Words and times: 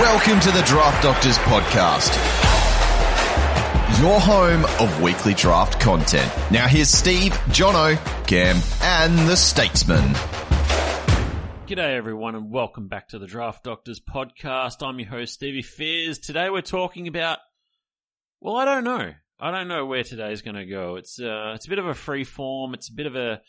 Welcome 0.00 0.40
to 0.40 0.50
the 0.50 0.62
Draft 0.66 1.04
Doctors 1.04 1.38
Podcast, 1.38 2.12
your 4.02 4.18
home 4.18 4.64
of 4.80 5.00
weekly 5.00 5.34
draft 5.34 5.78
content. 5.78 6.28
Now 6.50 6.66
here's 6.66 6.88
Steve, 6.88 7.30
Jono, 7.50 7.96
Cam, 8.26 8.60
and 8.82 9.16
the 9.28 9.36
Statesman. 9.36 10.02
G'day 11.68 11.94
everyone 11.94 12.34
and 12.34 12.50
welcome 12.50 12.88
back 12.88 13.10
to 13.10 13.20
the 13.20 13.28
Draft 13.28 13.62
Doctors 13.62 14.00
podcast. 14.00 14.84
I'm 14.84 14.98
your 14.98 15.10
host 15.10 15.34
Stevie 15.34 15.62
Fears. 15.62 16.18
Today 16.18 16.50
we're 16.50 16.62
talking 16.62 17.06
about 17.06 17.38
well, 18.40 18.56
I 18.56 18.64
don't 18.64 18.82
know. 18.82 19.12
I 19.38 19.50
don't 19.52 19.68
know 19.68 19.86
where 19.86 20.02
today's 20.02 20.42
going 20.42 20.56
to 20.56 20.66
go. 20.66 20.96
It's 20.96 21.20
uh 21.20 21.52
it's 21.54 21.66
a 21.66 21.70
bit 21.70 21.78
of 21.78 21.86
a 21.86 21.94
free 21.94 22.24
form. 22.24 22.74
It's 22.74 22.88
a 22.88 22.94
bit 22.94 23.06
of 23.06 23.14
a 23.14 23.42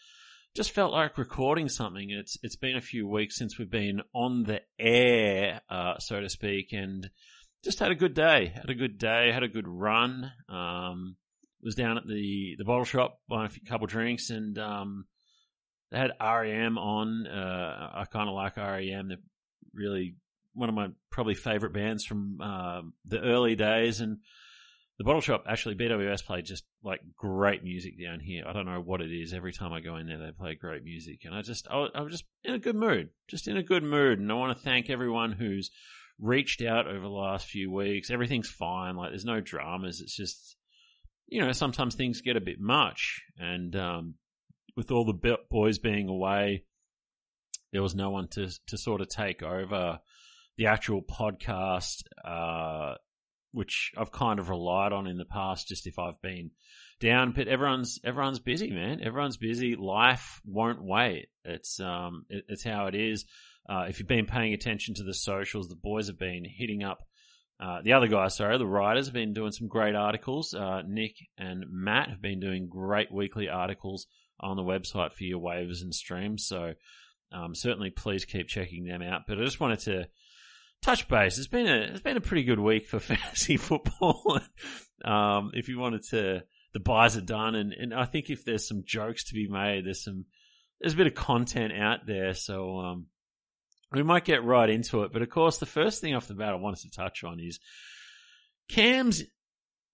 just 0.56 0.72
felt 0.72 0.94
like 0.94 1.18
recording 1.18 1.68
something. 1.68 2.10
It's 2.10 2.38
it's 2.42 2.56
been 2.56 2.78
a 2.78 2.82
few 2.82 3.08
weeks 3.08 3.38
since 3.38 3.60
we've 3.60 3.70
been 3.70 4.02
on 4.14 4.44
the 4.44 4.62
air, 4.80 5.62
uh, 5.70 6.00
so 6.00 6.22
to 6.22 6.30
speak, 6.30 6.72
and 6.72 7.10
just 7.64 7.80
had 7.80 7.92
a 7.92 7.96
good 7.96 8.14
day. 8.14 8.54
Had 8.56 8.70
a 8.70 8.76
good 8.76 8.98
day. 8.98 9.32
Had 9.32 9.44
a 9.44 9.50
good 9.50 9.68
run. 9.68 10.32
Um, 10.48 11.18
was 11.62 11.76
down 11.76 11.98
at 11.98 12.08
the 12.08 12.56
the 12.58 12.64
bottle 12.64 12.86
shop 12.86 13.20
buying 13.28 13.52
a 13.54 13.70
couple 13.70 13.88
drinks, 13.88 14.30
and 14.30 14.58
um, 14.58 15.06
they 15.92 15.98
had 15.98 16.12
REM 16.22 16.78
on. 16.78 17.28
Uh, 17.28 17.92
I 17.94 18.06
kind 18.06 18.30
of 18.30 18.36
like 18.36 18.56
REM. 18.56 19.10
They're 19.10 19.18
really 19.74 20.16
one 20.54 20.70
of 20.70 20.76
my 20.76 20.88
probably 21.12 21.36
favorite 21.36 21.74
bands 21.74 22.06
from 22.06 22.40
uh, 22.42 22.82
the 23.04 23.20
early 23.20 23.56
days, 23.56 24.00
and 24.00 24.20
the 24.98 25.04
bottle 25.04 25.22
shop 25.22 25.44
actually 25.48 25.76
BWS 25.76 26.26
played 26.26 26.46
just 26.46 26.64
like 26.84 27.02
great 27.18 27.64
music 27.64 28.02
down 28.02 28.20
here. 28.20 28.46
I 28.48 28.54
don't 28.54 28.66
know 28.66 28.80
what 28.80 29.02
it 29.02 29.12
is. 29.12 29.34
Every 29.34 29.52
time 29.52 29.74
I 29.74 29.82
go 29.82 29.98
in 29.98 30.08
there, 30.08 30.18
they 30.18 30.32
play 30.32 30.56
great 30.56 30.84
music, 30.84 31.22
and 31.26 31.36
I 31.36 31.42
just 31.42 31.68
I, 31.70 31.88
I'm 31.94 32.10
just 32.10 32.24
in 32.44 32.54
a 32.54 32.60
good 32.60 32.76
mood, 32.76 33.10
just 33.28 33.48
in 33.48 33.58
a 33.58 33.64
good 33.64 33.84
mood. 33.84 34.20
And 34.20 34.32
I 34.32 34.36
want 34.36 34.58
to 34.58 34.64
thank 34.64 34.90
everyone 34.90 35.34
who's 35.34 35.70
reached 36.18 36.62
out 36.62 36.88
over 36.88 37.02
the 37.02 37.10
last 37.10 37.48
few 37.48 37.70
weeks. 37.70 38.10
Everything's 38.10 38.50
fine. 38.50 38.96
Like 38.96 39.10
there's 39.10 39.26
no 39.26 39.42
dramas. 39.42 40.00
It's 40.00 40.16
just 40.16 40.56
you 41.28 41.42
know 41.42 41.52
sometimes 41.52 41.96
things 41.96 42.22
get 42.22 42.38
a 42.38 42.42
bit 42.42 42.60
much, 42.62 43.22
and 43.38 43.76
um, 43.76 44.16
with 44.78 44.92
all 44.92 45.06
the 45.06 45.38
boys 45.50 45.78
being 45.78 46.08
away, 46.08 46.64
there 47.74 47.84
was 47.84 47.96
no 47.96 48.12
one 48.12 48.30
to 48.30 48.50
to 48.68 48.78
sort 48.78 49.02
of 49.02 49.10
take 49.10 49.44
over 49.44 50.00
the 50.58 50.68
actual 50.68 51.02
podcast. 51.02 52.04
Uh, 52.24 52.96
which 53.56 53.92
I've 53.98 54.12
kind 54.12 54.40
of 54.40 54.50
relied 54.50 54.92
on 54.92 55.08
in 55.08 55.18
the 55.18 55.26
past, 55.26 55.68
just 55.68 55.88
if 55.88 55.98
I've 55.98 56.22
been 56.22 56.52
down. 57.00 57.32
But 57.32 57.48
everyone's 57.48 58.00
everyone's 58.04 58.40
busy, 58.40 58.70
man. 58.70 59.02
Everyone's 59.02 59.38
busy. 59.38 59.76
Life 59.76 60.42
won't 60.46 60.84
wait. 60.84 61.28
It's 61.44 61.80
um, 61.80 62.26
it, 62.30 62.46
it's 62.50 62.64
how 62.64 62.88
it 62.88 62.96
is. 62.96 63.26
Uh, 63.68 63.86
if 63.90 63.98
you've 63.98 64.08
been 64.08 64.28
paying 64.28 64.54
attention 64.54 64.94
to 64.96 65.04
the 65.04 65.14
socials, 65.14 65.70
the 65.70 65.76
boys 65.76 66.08
have 66.08 66.20
been 66.20 66.44
hitting 66.46 66.84
up. 66.84 67.00
Uh, 67.58 67.82
the 67.82 67.94
other 67.94 68.08
guys, 68.08 68.36
sorry, 68.36 68.58
the 68.58 68.68
writers 68.68 69.08
have 69.08 69.14
been 69.14 69.34
doing 69.34 69.54
some 69.54 69.70
great 69.70 69.96
articles. 69.96 70.54
Uh, 70.54 70.82
Nick 70.86 71.16
and 71.38 71.66
Matt 71.70 72.10
have 72.10 72.22
been 72.22 72.42
doing 72.42 72.68
great 72.68 73.12
weekly 73.12 73.48
articles 73.48 74.08
on 74.42 74.58
the 74.58 74.64
website 74.64 75.14
for 75.14 75.24
your 75.24 75.40
waivers 75.40 75.82
and 75.82 75.96
streams. 75.96 76.46
So 76.46 76.74
um, 77.32 77.56
certainly, 77.56 77.90
please 77.90 78.26
keep 78.26 78.50
checking 78.50 78.84
them 78.84 79.02
out. 79.02 79.22
But 79.26 79.40
I 79.40 79.44
just 79.44 79.62
wanted 79.62 79.80
to 79.80 80.08
touch 80.82 81.08
base. 81.08 81.38
It's 81.38 81.48
been 81.48 81.68
a 81.68 81.78
it's 81.92 82.02
been 82.02 82.18
a 82.18 82.22
pretty 82.22 82.44
good 82.44 82.60
week 82.60 82.88
for 82.88 83.00
fantasy 83.02 83.58
football. 83.58 84.40
um, 85.04 85.52
if 85.54 85.68
you 85.70 85.80
wanted 85.80 86.04
to, 86.10 86.44
the 86.74 86.80
buys 86.80 87.18
are 87.18 87.22
done, 87.22 87.56
and, 87.56 87.74
and 87.74 87.94
I 87.94 88.06
think 88.06 88.30
if 88.30 88.46
there's 88.46 88.68
some 88.68 88.84
jokes 88.86 89.26
to 89.26 89.34
be 89.34 89.48
made, 89.48 89.86
there's 89.86 90.04
some 90.04 90.26
there's 90.80 90.94
a 90.94 90.98
bit 90.98 91.08
of 91.08 91.16
content 91.16 91.74
out 91.74 92.06
there, 92.06 92.34
so 92.34 92.80
um, 92.80 93.08
we 93.92 94.04
might 94.04 94.26
get 94.26 94.44
right 94.44 94.70
into 94.70 95.04
it. 95.04 95.14
But 95.14 95.22
of 95.22 95.30
course, 95.30 95.58
the 95.58 95.66
first 95.66 96.02
thing 96.02 96.16
off 96.16 96.28
the 96.28 96.34
bat 96.34 96.50
I 96.50 96.56
wanted 96.56 96.82
to 96.82 96.92
touch 96.92 97.24
on 97.24 97.40
is 97.40 97.60
Cam's 98.68 99.24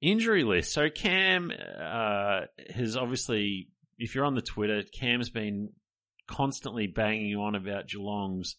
injury 0.01 0.43
list. 0.43 0.73
So 0.73 0.89
Cam 0.89 1.51
uh, 1.51 2.41
has 2.73 2.97
obviously, 2.97 3.69
if 3.97 4.15
you're 4.15 4.25
on 4.25 4.35
the 4.35 4.41
Twitter, 4.41 4.83
Cam's 4.83 5.29
been 5.29 5.69
constantly 6.27 6.87
banging 6.87 7.35
on 7.35 7.55
about 7.55 7.87
Geelong's 7.87 8.55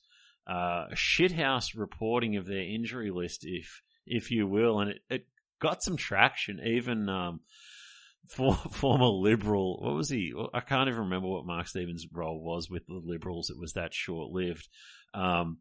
uh, 0.47 0.87
shithouse 0.95 1.77
reporting 1.77 2.37
of 2.37 2.47
their 2.47 2.63
injury 2.63 3.11
list, 3.11 3.45
if 3.45 3.83
if 4.07 4.31
you 4.31 4.47
will, 4.47 4.81
and 4.81 4.91
it, 4.91 5.01
it 5.09 5.27
got 5.61 5.83
some 5.83 5.97
traction. 5.97 6.61
Even 6.65 7.09
um, 7.09 7.41
for, 8.29 8.55
former 8.55 9.07
Liberal, 9.07 9.79
what 9.81 9.95
was 9.95 10.09
he? 10.09 10.33
I 10.53 10.61
can't 10.61 10.89
even 10.89 11.05
remember 11.05 11.29
what 11.29 11.47
Mark 11.47 11.69
Stevens' 11.69 12.07
role 12.13 12.43
was 12.43 12.69
with 12.69 12.87
the 12.87 13.01
Liberals. 13.03 13.51
It 13.51 13.59
was 13.59 13.73
that 13.75 13.95
short 13.95 14.31
lived. 14.31 14.69
Um, 15.15 15.59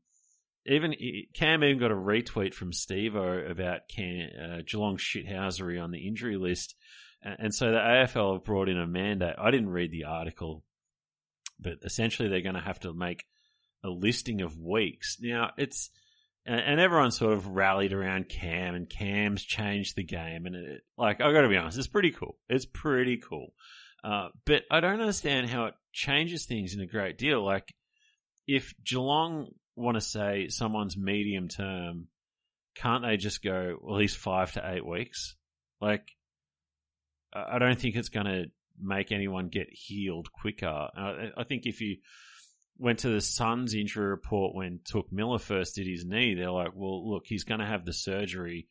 even 0.66 0.94
Cam 1.34 1.64
even 1.64 1.80
got 1.80 1.92
a 1.92 1.96
retweet 1.96 2.54
from 2.54 2.72
Stevo 2.72 3.50
about 3.50 3.88
Cam, 3.90 4.30
uh, 4.40 4.62
Geelong 4.66 4.98
shithousery 4.98 5.82
on 5.82 5.92
the 5.92 6.08
injury 6.08 6.38
list, 6.38 6.76
and, 7.22 7.36
and 7.40 7.56
so 7.56 7.72
the 7.72 7.78
AFL 7.78 8.34
have 8.34 8.44
brought 8.44 8.70
in 8.70 8.78
a 8.78 8.88
mandate. 8.88 9.36
I 9.40 9.52
didn't 9.52 9.70
read 9.70 9.92
the 9.92 10.04
article, 10.04 10.64
but 11.60 11.80
essentially 11.84 12.30
they're 12.30 12.42
going 12.42 12.56
to 12.56 12.62
have 12.62 12.80
to 12.82 12.94
make 12.94 13.26
a 13.84 13.90
listing 13.90 14.42
of 14.42 14.60
weeks. 14.60 15.18
Now 15.20 15.52
it's 15.58 15.90
and 16.44 16.80
everyone 16.80 17.12
sort 17.12 17.34
of 17.34 17.56
rallied 17.56 17.94
around 17.94 18.28
Cam, 18.28 18.74
and 18.74 18.90
Cam's 18.90 19.44
changed 19.44 19.96
the 19.96 20.04
game. 20.04 20.48
And 20.48 20.56
it, 20.56 20.82
like, 20.98 21.22
I 21.22 21.32
got 21.32 21.42
to 21.42 21.50
be 21.50 21.58
honest, 21.58 21.78
it's 21.78 21.88
pretty 21.88 22.12
cool. 22.12 22.36
It's 22.50 22.66
pretty 22.66 23.18
cool. 23.18 23.54
Uh, 24.04 24.30
but 24.46 24.64
I 24.72 24.80
don't 24.80 25.02
understand 25.02 25.48
how 25.50 25.66
it 25.66 25.76
changes 25.94 26.46
things 26.46 26.74
in 26.74 26.82
a 26.82 26.88
great 26.88 27.20
deal. 27.20 27.46
Like, 27.46 27.72
if 28.48 28.74
Geelong 28.84 29.50
want 29.76 29.96
to 29.96 30.02
say 30.02 30.48
someone's 30.48 30.98
medium 30.98 31.48
term, 31.48 32.08
can't 32.74 33.04
they 33.04 33.18
just 33.18 33.44
go, 33.44 33.78
well, 33.80 33.98
least 33.98 34.18
five 34.18 34.52
to 34.54 34.68
eight 34.74 34.86
weeks? 34.86 35.36
Like, 35.80 36.08
I 37.32 37.60
don't 37.60 37.80
think 37.80 37.96
it's 37.96 38.10
going 38.10 38.26
to 38.26 38.46
make 38.80 39.12
anyone 39.12 39.46
get 39.46 39.68
healed 39.72 40.32
quicker. 40.32 40.68
I 41.38 41.44
think 41.44 41.68
if 41.68 41.82
you 41.82 41.98
went 42.82 43.00
to 43.00 43.10
the 43.10 43.22
Suns 43.22 43.76
injury 43.76 44.08
report 44.08 44.56
when 44.56 44.80
Touk 44.80 45.12
Miller 45.12 45.38
first 45.38 45.76
did 45.76 45.86
his 45.86 46.04
knee. 46.04 46.34
They're 46.34 46.50
like, 46.50 46.72
well, 46.74 47.08
look, 47.08 47.24
he's 47.28 47.44
going 47.44 47.60
to 47.60 47.66
have 47.66 47.86
the 47.86 47.94
surgery. 47.94 48.68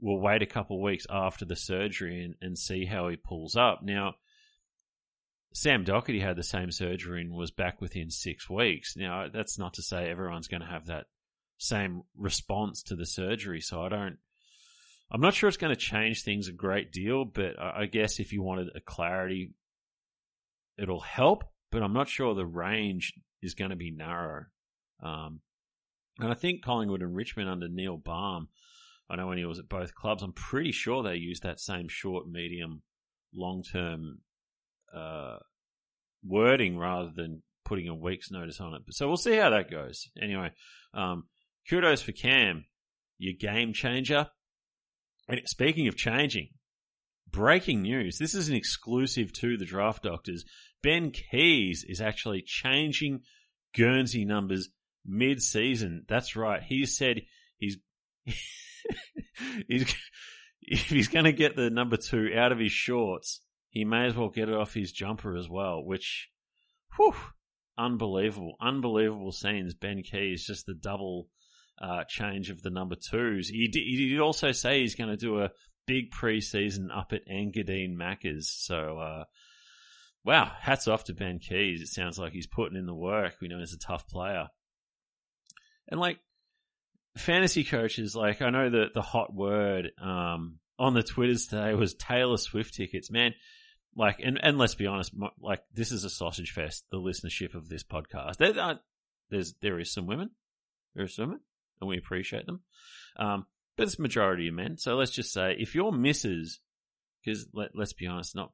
We'll 0.00 0.18
wait 0.18 0.42
a 0.42 0.46
couple 0.46 0.82
weeks 0.82 1.06
after 1.08 1.44
the 1.44 1.54
surgery 1.54 2.24
and, 2.24 2.34
and 2.42 2.58
see 2.58 2.84
how 2.84 3.08
he 3.08 3.16
pulls 3.16 3.54
up. 3.54 3.80
Now, 3.82 4.16
Sam 5.52 5.84
Docherty 5.84 6.20
had 6.20 6.34
the 6.34 6.42
same 6.42 6.72
surgery 6.72 7.20
and 7.20 7.32
was 7.32 7.52
back 7.52 7.80
within 7.80 8.10
six 8.10 8.50
weeks. 8.50 8.96
Now, 8.96 9.28
that's 9.32 9.56
not 9.56 9.74
to 9.74 9.82
say 9.82 10.10
everyone's 10.10 10.48
going 10.48 10.62
to 10.62 10.66
have 10.66 10.86
that 10.86 11.06
same 11.58 12.02
response 12.16 12.82
to 12.84 12.96
the 12.96 13.06
surgery. 13.06 13.60
So 13.60 13.82
I 13.82 13.88
don't. 13.88 14.18
I'm 15.12 15.20
not 15.20 15.34
sure 15.34 15.48
it's 15.48 15.58
going 15.58 15.74
to 15.74 15.80
change 15.80 16.24
things 16.24 16.48
a 16.48 16.52
great 16.52 16.90
deal, 16.90 17.24
but 17.24 17.60
I 17.60 17.86
guess 17.86 18.18
if 18.18 18.32
you 18.32 18.42
wanted 18.42 18.70
a 18.74 18.80
clarity, 18.80 19.52
it'll 20.76 20.98
help. 20.98 21.44
But 21.70 21.84
I'm 21.84 21.92
not 21.92 22.08
sure 22.08 22.34
the 22.34 22.46
range 22.46 23.14
is 23.44 23.54
going 23.54 23.70
to 23.70 23.76
be 23.76 23.90
narrow. 23.90 24.46
Um, 25.02 25.40
and 26.18 26.30
I 26.30 26.34
think 26.34 26.64
Collingwood 26.64 27.02
and 27.02 27.14
Richmond 27.14 27.48
under 27.48 27.68
Neil 27.68 27.96
Balme, 27.96 28.48
I 29.10 29.16
know 29.16 29.26
when 29.26 29.38
he 29.38 29.44
was 29.44 29.58
at 29.58 29.68
both 29.68 29.94
clubs, 29.94 30.22
I'm 30.22 30.32
pretty 30.32 30.72
sure 30.72 31.02
they 31.02 31.16
used 31.16 31.42
that 31.42 31.60
same 31.60 31.88
short, 31.88 32.26
medium, 32.28 32.82
long 33.34 33.62
term 33.62 34.20
uh, 34.94 35.38
wording 36.24 36.78
rather 36.78 37.10
than 37.14 37.42
putting 37.64 37.88
a 37.88 37.94
week's 37.94 38.30
notice 38.30 38.60
on 38.60 38.74
it. 38.74 38.82
So 38.90 39.08
we'll 39.08 39.16
see 39.16 39.36
how 39.36 39.50
that 39.50 39.70
goes. 39.70 40.08
Anyway, 40.20 40.50
um, 40.94 41.24
kudos 41.68 42.02
for 42.02 42.12
Cam, 42.12 42.64
your 43.18 43.34
game 43.38 43.72
changer. 43.72 44.28
And 45.28 45.40
speaking 45.46 45.88
of 45.88 45.96
changing, 45.96 46.50
breaking 47.34 47.82
news. 47.82 48.18
This 48.18 48.34
is 48.34 48.48
an 48.48 48.54
exclusive 48.54 49.32
to 49.34 49.56
the 49.56 49.64
draft 49.64 50.02
doctors. 50.02 50.44
Ben 50.82 51.10
Keays 51.10 51.84
is 51.86 52.00
actually 52.00 52.42
changing 52.46 53.22
Guernsey 53.74 54.24
numbers 54.24 54.68
mid 55.04 55.42
season. 55.42 56.04
That's 56.08 56.36
right. 56.36 56.62
He 56.62 56.86
said 56.86 57.22
he's 57.58 57.78
he's 59.68 59.94
if 60.62 60.88
he's 60.88 61.08
going 61.08 61.26
to 61.26 61.32
get 61.32 61.56
the 61.56 61.70
number 61.70 61.96
two 61.96 62.30
out 62.36 62.52
of 62.52 62.58
his 62.58 62.72
shorts, 62.72 63.40
he 63.68 63.84
may 63.84 64.06
as 64.06 64.16
well 64.16 64.30
get 64.30 64.48
it 64.48 64.54
off 64.54 64.74
his 64.74 64.92
jumper 64.92 65.36
as 65.36 65.48
well. 65.48 65.84
Which, 65.84 66.30
whew, 66.96 67.14
unbelievable, 67.76 68.54
unbelievable 68.60 69.32
scenes. 69.32 69.74
Ben 69.74 70.02
Keays 70.02 70.44
just 70.44 70.66
the 70.66 70.74
double 70.74 71.28
uh, 71.80 72.04
change 72.08 72.50
of 72.50 72.62
the 72.62 72.70
number 72.70 72.96
twos. 72.96 73.48
He 73.48 73.68
did, 73.68 73.82
he 73.82 74.08
did 74.10 74.20
also 74.20 74.52
say 74.52 74.80
he's 74.80 74.94
going 74.94 75.10
to 75.10 75.16
do 75.16 75.40
a 75.40 75.50
big 75.86 76.10
preseason 76.10 76.88
up 76.94 77.12
at 77.12 77.28
Engadine 77.28 77.96
Maccas. 77.96 78.44
So 78.44 78.98
uh, 78.98 79.24
wow, 80.24 80.50
hats 80.58 80.88
off 80.88 81.04
to 81.04 81.14
Ben 81.14 81.38
Keays. 81.38 81.80
It 81.80 81.88
sounds 81.88 82.18
like 82.18 82.32
he's 82.32 82.46
putting 82.46 82.78
in 82.78 82.86
the 82.86 82.94
work. 82.94 83.36
We 83.40 83.48
know 83.48 83.58
he's 83.58 83.74
a 83.74 83.78
tough 83.78 84.08
player. 84.08 84.48
And 85.88 86.00
like 86.00 86.18
fantasy 87.16 87.64
coaches, 87.64 88.16
like 88.16 88.42
I 88.42 88.50
know 88.50 88.70
that 88.70 88.94
the 88.94 89.02
hot 89.02 89.34
word 89.34 89.92
um, 90.00 90.58
on 90.78 90.94
the 90.94 91.02
Twitters 91.02 91.46
today 91.46 91.74
was 91.74 91.94
Taylor 91.94 92.38
Swift 92.38 92.74
tickets. 92.74 93.10
Man, 93.10 93.34
like, 93.94 94.20
and, 94.20 94.42
and 94.42 94.58
let's 94.58 94.74
be 94.74 94.86
honest, 94.86 95.12
like 95.40 95.62
this 95.72 95.92
is 95.92 96.04
a 96.04 96.10
sausage 96.10 96.52
fest. 96.52 96.84
The 96.90 96.98
listenership 96.98 97.54
of 97.54 97.68
this 97.68 97.84
podcast, 97.84 98.38
there, 98.38 98.58
are, 98.58 98.80
there's 99.30 99.54
there 99.60 99.78
is 99.78 99.92
some 99.92 100.06
women, 100.06 100.30
there 100.94 101.04
are 101.04 101.08
some 101.08 101.26
women. 101.26 101.40
and 101.80 101.88
we 101.88 101.98
appreciate 101.98 102.46
them. 102.46 102.60
Um, 103.16 103.46
but 103.76 103.84
it's 103.84 103.98
majority 103.98 104.48
of 104.48 104.54
men. 104.54 104.78
So 104.78 104.94
let's 104.94 105.12
just 105.12 105.32
say 105.32 105.56
if 105.58 105.74
your 105.74 105.92
misses, 105.92 106.60
because 107.24 107.46
let, 107.52 107.70
let's 107.74 107.92
be 107.92 108.06
honest, 108.06 108.34
not 108.34 108.52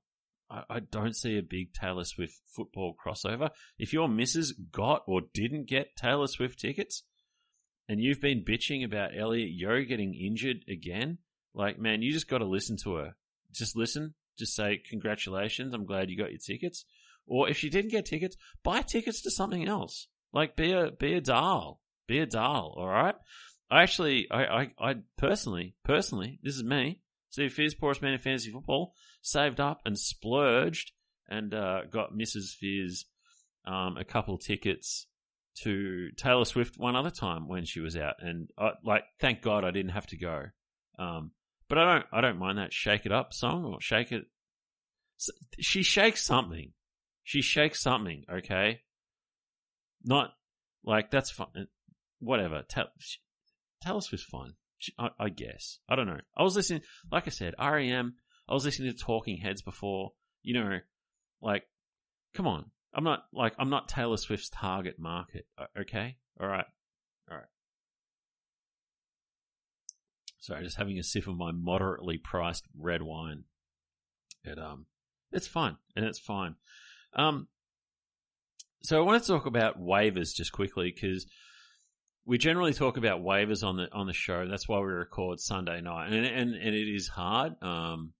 I, 0.50 0.64
I 0.68 0.80
don't 0.80 1.16
see 1.16 1.38
a 1.38 1.42
big 1.42 1.72
Taylor 1.72 2.04
Swift 2.04 2.40
football 2.46 2.94
crossover. 2.94 3.50
If 3.78 3.92
your 3.92 4.08
missus 4.08 4.52
got 4.52 5.02
or 5.06 5.22
didn't 5.32 5.68
get 5.68 5.96
Taylor 5.96 6.26
Swift 6.26 6.58
tickets, 6.58 7.04
and 7.88 8.00
you've 8.00 8.20
been 8.20 8.44
bitching 8.44 8.84
about 8.84 9.16
Elliot 9.16 9.50
Yeo 9.50 9.82
getting 9.82 10.14
injured 10.14 10.64
again, 10.68 11.18
like 11.54 11.78
man, 11.78 12.02
you 12.02 12.12
just 12.12 12.28
got 12.28 12.38
to 12.38 12.44
listen 12.44 12.76
to 12.84 12.94
her. 12.96 13.16
Just 13.52 13.76
listen. 13.76 14.14
Just 14.38 14.54
say 14.54 14.80
congratulations. 14.88 15.74
I'm 15.74 15.86
glad 15.86 16.10
you 16.10 16.16
got 16.16 16.30
your 16.30 16.38
tickets. 16.38 16.84
Or 17.26 17.48
if 17.48 17.58
she 17.58 17.68
didn't 17.68 17.90
get 17.90 18.06
tickets, 18.06 18.36
buy 18.64 18.82
tickets 18.82 19.22
to 19.22 19.30
something 19.30 19.66
else. 19.66 20.08
Like 20.32 20.56
be 20.56 20.72
a 20.72 20.90
be 20.90 21.14
a 21.14 21.20
doll. 21.20 21.80
Be 22.06 22.18
a 22.18 22.26
doll. 22.26 22.74
All 22.76 22.88
right. 22.88 23.14
I 23.70 23.82
actually, 23.82 24.28
I, 24.30 24.44
I, 24.44 24.70
I 24.78 24.94
personally, 25.16 25.76
personally, 25.84 26.38
this 26.42 26.56
is 26.56 26.64
me. 26.64 27.00
Steve 27.30 27.52
Fears, 27.52 27.74
poorest 27.74 28.02
man 28.02 28.12
in 28.12 28.18
fantasy 28.18 28.50
football, 28.50 28.94
saved 29.22 29.60
up 29.60 29.80
and 29.84 29.96
splurged 29.96 30.92
and 31.28 31.54
uh, 31.54 31.82
got 31.84 32.12
Mrs. 32.12 32.50
Fears 32.50 33.06
um, 33.64 33.96
a 33.96 34.04
couple 34.04 34.36
tickets 34.36 35.06
to 35.62 36.10
Taylor 36.16 36.44
Swift 36.44 36.78
one 36.78 36.96
other 36.96 37.10
time 37.10 37.48
when 37.48 37.64
she 37.64 37.80
was 37.80 37.96
out, 37.96 38.16
and 38.20 38.50
I, 38.58 38.72
like, 38.84 39.04
thank 39.20 39.42
God 39.42 39.64
I 39.64 39.70
didn't 39.70 39.92
have 39.92 40.06
to 40.08 40.16
go. 40.16 40.46
Um, 40.98 41.32
but 41.68 41.78
I 41.78 41.94
don't, 41.94 42.06
I 42.12 42.20
don't 42.20 42.38
mind 42.38 42.58
that 42.58 42.72
"Shake 42.72 43.06
It 43.06 43.12
Up" 43.12 43.32
song 43.32 43.64
or 43.64 43.80
"Shake 43.80 44.12
It." 44.12 44.24
She 45.60 45.82
shakes 45.82 46.24
something. 46.24 46.72
She 47.22 47.42
shakes 47.42 47.80
something. 47.80 48.24
Okay, 48.30 48.80
not 50.04 50.30
like 50.84 51.10
that's 51.10 51.30
fine. 51.30 51.68
Whatever. 52.18 52.64
Taylor 53.82 54.00
Swift's 54.00 54.26
fine. 54.26 54.54
I, 54.98 55.10
I, 55.18 55.28
guess. 55.28 55.78
I 55.88 55.96
don't 55.96 56.06
know. 56.06 56.20
I 56.36 56.42
was 56.42 56.56
listening, 56.56 56.82
like 57.10 57.26
I 57.26 57.30
said, 57.30 57.54
REM. 57.58 58.14
I 58.48 58.54
was 58.54 58.64
listening 58.64 58.92
to 58.92 58.98
Talking 58.98 59.36
Heads 59.36 59.62
before. 59.62 60.12
You 60.42 60.54
know, 60.54 60.78
like, 61.42 61.64
come 62.34 62.46
on. 62.46 62.70
I'm 62.92 63.04
not 63.04 63.24
like 63.32 63.54
I'm 63.58 63.70
not 63.70 63.88
Taylor 63.88 64.16
Swift's 64.16 64.50
target 64.50 64.96
market. 64.98 65.46
Okay, 65.78 66.16
all 66.40 66.48
right, 66.48 66.64
all 67.30 67.36
right. 67.36 67.46
Sorry, 70.40 70.64
just 70.64 70.76
having 70.76 70.98
a 70.98 71.04
sip 71.04 71.28
of 71.28 71.36
my 71.36 71.52
moderately 71.52 72.18
priced 72.18 72.64
red 72.76 73.02
wine. 73.02 73.44
It 74.42 74.58
um, 74.58 74.86
it's 75.30 75.46
fine 75.46 75.76
and 75.94 76.04
it's 76.04 76.18
fine. 76.18 76.56
Um, 77.14 77.48
so 78.82 78.98
I 78.98 79.04
want 79.04 79.22
to 79.22 79.28
talk 79.28 79.46
about 79.46 79.80
waivers 79.80 80.34
just 80.34 80.52
quickly 80.52 80.92
because 80.92 81.26
we 82.24 82.38
generally 82.38 82.74
talk 82.74 82.96
about 82.96 83.22
waivers 83.22 83.66
on 83.66 83.76
the 83.76 83.92
on 83.92 84.06
the 84.06 84.12
show. 84.12 84.46
That's 84.46 84.68
why 84.68 84.78
we 84.78 84.86
record 84.86 85.40
Sunday 85.40 85.80
night, 85.80 86.12
and 86.12 86.26
and, 86.26 86.54
and 86.54 86.74
it 86.74 86.94
is 86.94 87.08
hard 87.08 87.54
um, 87.62 88.12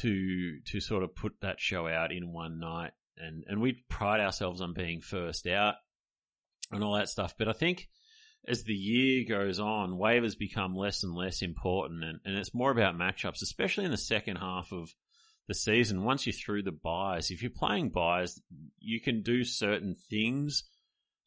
to 0.00 0.60
to 0.66 0.80
sort 0.80 1.02
of 1.02 1.14
put 1.14 1.34
that 1.42 1.60
show 1.60 1.86
out 1.86 2.12
in 2.12 2.32
one 2.32 2.58
night, 2.58 2.92
and 3.16 3.44
and 3.46 3.60
we 3.60 3.84
pride 3.88 4.20
ourselves 4.20 4.60
on 4.60 4.74
being 4.74 5.00
first 5.00 5.46
out 5.46 5.74
and 6.70 6.82
all 6.82 6.94
that 6.94 7.08
stuff. 7.08 7.34
But 7.38 7.48
I 7.48 7.52
think 7.52 7.88
as 8.46 8.64
the 8.64 8.74
year 8.74 9.24
goes 9.26 9.58
on, 9.58 9.98
waivers 9.98 10.38
become 10.38 10.74
less 10.74 11.02
and 11.02 11.14
less 11.14 11.42
important, 11.42 12.04
and, 12.04 12.20
and 12.24 12.36
it's 12.36 12.54
more 12.54 12.70
about 12.70 12.96
matchups, 12.98 13.42
especially 13.42 13.84
in 13.84 13.90
the 13.90 13.96
second 13.96 14.36
half 14.36 14.72
of 14.72 14.90
the 15.48 15.54
season. 15.54 16.04
Once 16.04 16.26
you're 16.26 16.32
through 16.32 16.62
the 16.62 16.72
buys, 16.72 17.30
if 17.30 17.42
you're 17.42 17.50
playing 17.50 17.90
buys, 17.90 18.40
you 18.78 19.00
can 19.00 19.22
do 19.22 19.44
certain 19.44 19.96
things 20.10 20.64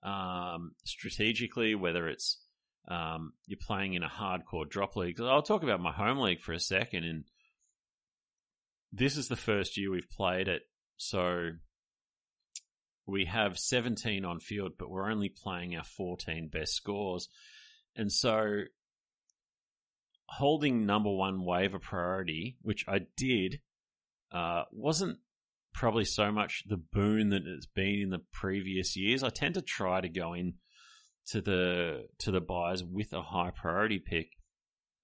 um, 0.03 0.71
strategically, 0.85 1.75
whether 1.75 2.07
it's 2.07 2.39
um, 2.87 3.33
you're 3.45 3.59
playing 3.61 3.93
in 3.93 4.03
a 4.03 4.09
hardcore 4.09 4.69
drop 4.69 4.95
league. 4.95 5.19
I'll 5.19 5.41
talk 5.41 5.63
about 5.63 5.81
my 5.81 5.91
home 5.91 6.19
league 6.19 6.41
for 6.41 6.53
a 6.53 6.59
second, 6.59 7.03
and 7.03 7.23
this 8.91 9.17
is 9.17 9.27
the 9.27 9.35
first 9.35 9.77
year 9.77 9.91
we've 9.91 10.09
played 10.09 10.47
it, 10.47 10.63
so 10.95 11.51
we 13.05 13.25
have 13.25 13.57
17 13.57 14.23
on 14.25 14.39
field, 14.39 14.73
but 14.79 14.89
we're 14.89 15.11
only 15.11 15.29
playing 15.29 15.75
our 15.75 15.83
14 15.83 16.49
best 16.51 16.73
scores, 16.73 17.27
and 17.95 18.11
so 18.11 18.61
holding 20.27 20.85
number 20.85 21.11
one 21.11 21.43
waiver 21.43 21.79
priority, 21.79 22.57
which 22.61 22.85
I 22.87 22.99
did, 23.15 23.59
uh, 24.31 24.63
wasn't 24.71 25.19
probably 25.77 26.05
so 26.05 26.31
much 26.31 26.63
the 26.67 26.75
boon 26.77 27.29
that 27.29 27.43
it's 27.45 27.67
been 27.67 28.01
in 28.01 28.09
the 28.09 28.23
previous 28.33 28.97
years. 28.97 29.23
I 29.23 29.29
tend 29.29 29.53
to 29.53 29.61
try 29.61 30.01
to 30.01 30.09
go 30.09 30.33
in 30.33 30.55
to 31.27 31.39
the 31.39 32.07
to 32.19 32.31
the 32.31 32.41
buys 32.41 32.83
with 32.83 33.13
a 33.13 33.21
high 33.21 33.51
priority 33.51 33.99
pick. 33.99 34.31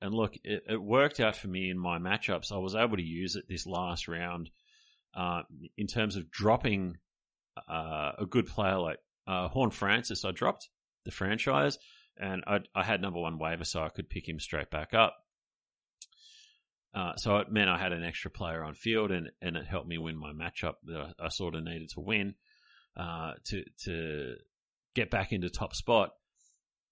And 0.01 0.13
look, 0.13 0.33
it, 0.43 0.63
it 0.67 0.81
worked 0.81 1.19
out 1.19 1.35
for 1.35 1.47
me 1.47 1.69
in 1.69 1.77
my 1.77 1.99
matchups. 1.99 2.51
I 2.51 2.57
was 2.57 2.75
able 2.75 2.97
to 2.97 3.03
use 3.03 3.35
it 3.35 3.45
this 3.47 3.67
last 3.67 4.07
round 4.07 4.49
uh, 5.15 5.43
in 5.77 5.87
terms 5.87 6.15
of 6.15 6.31
dropping 6.31 6.97
uh, 7.69 8.13
a 8.17 8.25
good 8.25 8.47
player 8.47 8.79
like 8.79 8.97
uh, 9.27 9.47
Horne-Francis. 9.47 10.25
I 10.25 10.31
dropped 10.31 10.67
the 11.05 11.11
franchise, 11.11 11.77
and 12.17 12.43
I, 12.47 12.61
I 12.75 12.83
had 12.83 13.01
number 13.01 13.19
one 13.19 13.37
waiver, 13.37 13.63
so 13.63 13.81
I 13.83 13.89
could 13.89 14.09
pick 14.09 14.27
him 14.27 14.39
straight 14.39 14.71
back 14.71 14.93
up. 14.93 15.15
Uh, 16.93 17.15
so 17.15 17.37
it 17.37 17.51
meant 17.51 17.69
I 17.69 17.77
had 17.77 17.91
an 17.91 18.03
extra 18.03 18.29
player 18.29 18.63
on 18.63 18.75
field, 18.75 19.11
and, 19.11 19.31
and 19.41 19.57
it 19.57 19.65
helped 19.65 19.87
me 19.87 19.97
win 19.97 20.15
my 20.15 20.31
matchup 20.31 20.75
that 20.85 21.13
I, 21.19 21.25
I 21.25 21.29
sort 21.29 21.55
of 21.55 21.63
needed 21.63 21.89
to 21.95 22.01
win 22.01 22.35
uh, 22.95 23.33
to 23.45 23.63
to 23.85 24.35
get 24.93 25.09
back 25.09 25.31
into 25.31 25.49
top 25.49 25.75
spot. 25.75 26.11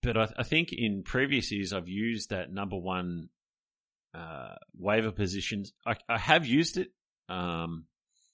But 0.02 0.18
I, 0.18 0.28
I, 0.38 0.44
think 0.44 0.70
in 0.74 1.04
previous 1.04 1.52
years 1.52 1.74
I've 1.74 1.88
used 1.88 2.32
that 2.32 2.52
number 2.52 2.78
one 2.78 3.30
uh, 4.16 4.56
waiver 4.76 5.12
position. 5.12 5.66
I, 5.86 5.96
I, 6.10 6.18
have 6.18 6.48
used 6.48 6.78
it 6.78 6.90
um, 7.30 7.86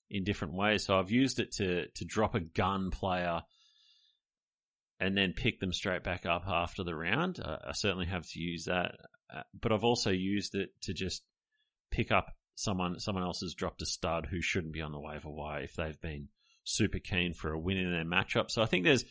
in 0.09 0.23
different 0.23 0.53
ways. 0.53 0.85
So 0.85 0.97
I've 0.97 1.11
used 1.11 1.39
it 1.39 1.51
to 1.55 1.87
to 1.87 2.05
drop 2.05 2.35
a 2.35 2.39
gun 2.39 2.91
player 2.91 3.41
and 5.01 5.17
then 5.17 5.33
pick 5.33 5.59
them 5.59 5.73
straight 5.73 6.03
back 6.03 6.25
up 6.25 6.43
after 6.47 6.83
the 6.83 6.95
round. 6.95 7.39
I 7.43 7.73
certainly 7.73 8.07
have 8.07 8.25
to 8.29 8.39
use 8.39 8.65
that, 8.65 8.95
uh, 9.35 9.43
but 9.59 9.71
I've 9.71 9.83
also 9.83 10.09
used 10.09 10.55
it 10.55 10.69
to 10.83 10.93
just 10.93 11.23
pick 11.91 12.11
up 12.11 12.33
someone 12.55 12.99
someone 12.99 13.23
else 13.23 13.41
has 13.41 13.53
dropped 13.53 13.81
a 13.81 13.85
stud 13.85 14.27
who 14.29 14.41
shouldn't 14.41 14.73
be 14.73 14.81
on 14.81 14.91
the 14.91 14.99
waiver 14.99 15.29
wire 15.29 15.61
if 15.61 15.75
they've 15.75 16.01
been 16.01 16.27
super 16.63 16.99
keen 16.99 17.33
for 17.33 17.51
a 17.51 17.59
win 17.59 17.77
in 17.77 17.91
their 17.91 18.03
matchup. 18.03 18.51
So 18.51 18.61
I 18.61 18.65
think 18.65 18.83
there's 18.83 19.05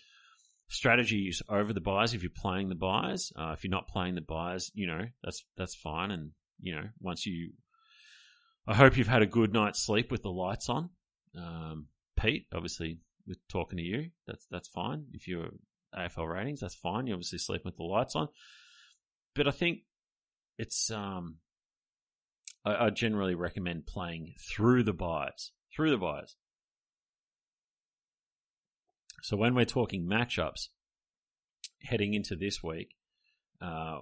strategies 0.69 1.43
over 1.49 1.73
the 1.73 1.81
buys 1.81 2.13
if 2.15 2.23
you're 2.23 2.31
playing 2.35 2.69
the 2.69 2.75
buys. 2.75 3.33
Uh, 3.37 3.53
if 3.53 3.65
you're 3.65 3.71
not 3.71 3.89
playing 3.89 4.15
the 4.15 4.21
buys, 4.21 4.71
you 4.75 4.87
know 4.87 5.07
that's 5.23 5.45
that's 5.57 5.75
fine. 5.75 6.11
And 6.11 6.33
you 6.61 6.75
know 6.75 6.89
once 7.01 7.27
you, 7.27 7.53
I 8.67 8.75
hope 8.75 8.97
you've 8.97 9.07
had 9.09 9.23
a 9.23 9.27
good 9.27 9.53
night's 9.53 9.85
sleep 9.85 10.11
with 10.11 10.23
the 10.23 10.31
lights 10.31 10.69
on. 10.69 10.91
Um, 11.37 11.87
Pete, 12.19 12.47
obviously, 12.53 12.99
with 13.27 13.39
talking 13.49 13.79
to 13.79 13.85
you, 13.85 14.11
that's 14.27 14.47
that's 14.51 14.69
fine. 14.69 15.07
If 15.13 15.29
you're 15.29 15.51
AFL 15.97 16.29
ratings, 16.29 16.61
that's 16.61 16.75
fine. 16.75 17.07
You 17.07 17.15
obviously 17.15 17.39
sleep 17.39 17.65
with 17.65 17.77
the 17.77 17.85
lights 17.85 18.17
on. 18.17 18.29
But 19.35 19.49
I 19.49 19.51
think 19.51 19.81
it's 20.59 20.91
um, 20.91 21.37
I, 22.67 22.87
I 22.87 22.91
generally 22.91 23.35
recommend 23.35 23.87
playing 23.87 24.35
through 24.51 24.83
the 24.83 24.93
buys. 24.93 25.53
Through 25.75 25.93
the 25.93 25.99
buys. 25.99 26.35
So 29.23 29.37
when 29.37 29.55
we're 29.55 29.65
talking 29.65 30.07
matchups 30.07 30.69
heading 31.83 32.15
into 32.15 32.37
this 32.37 32.63
week, 32.63 32.95
uh, 33.61 34.01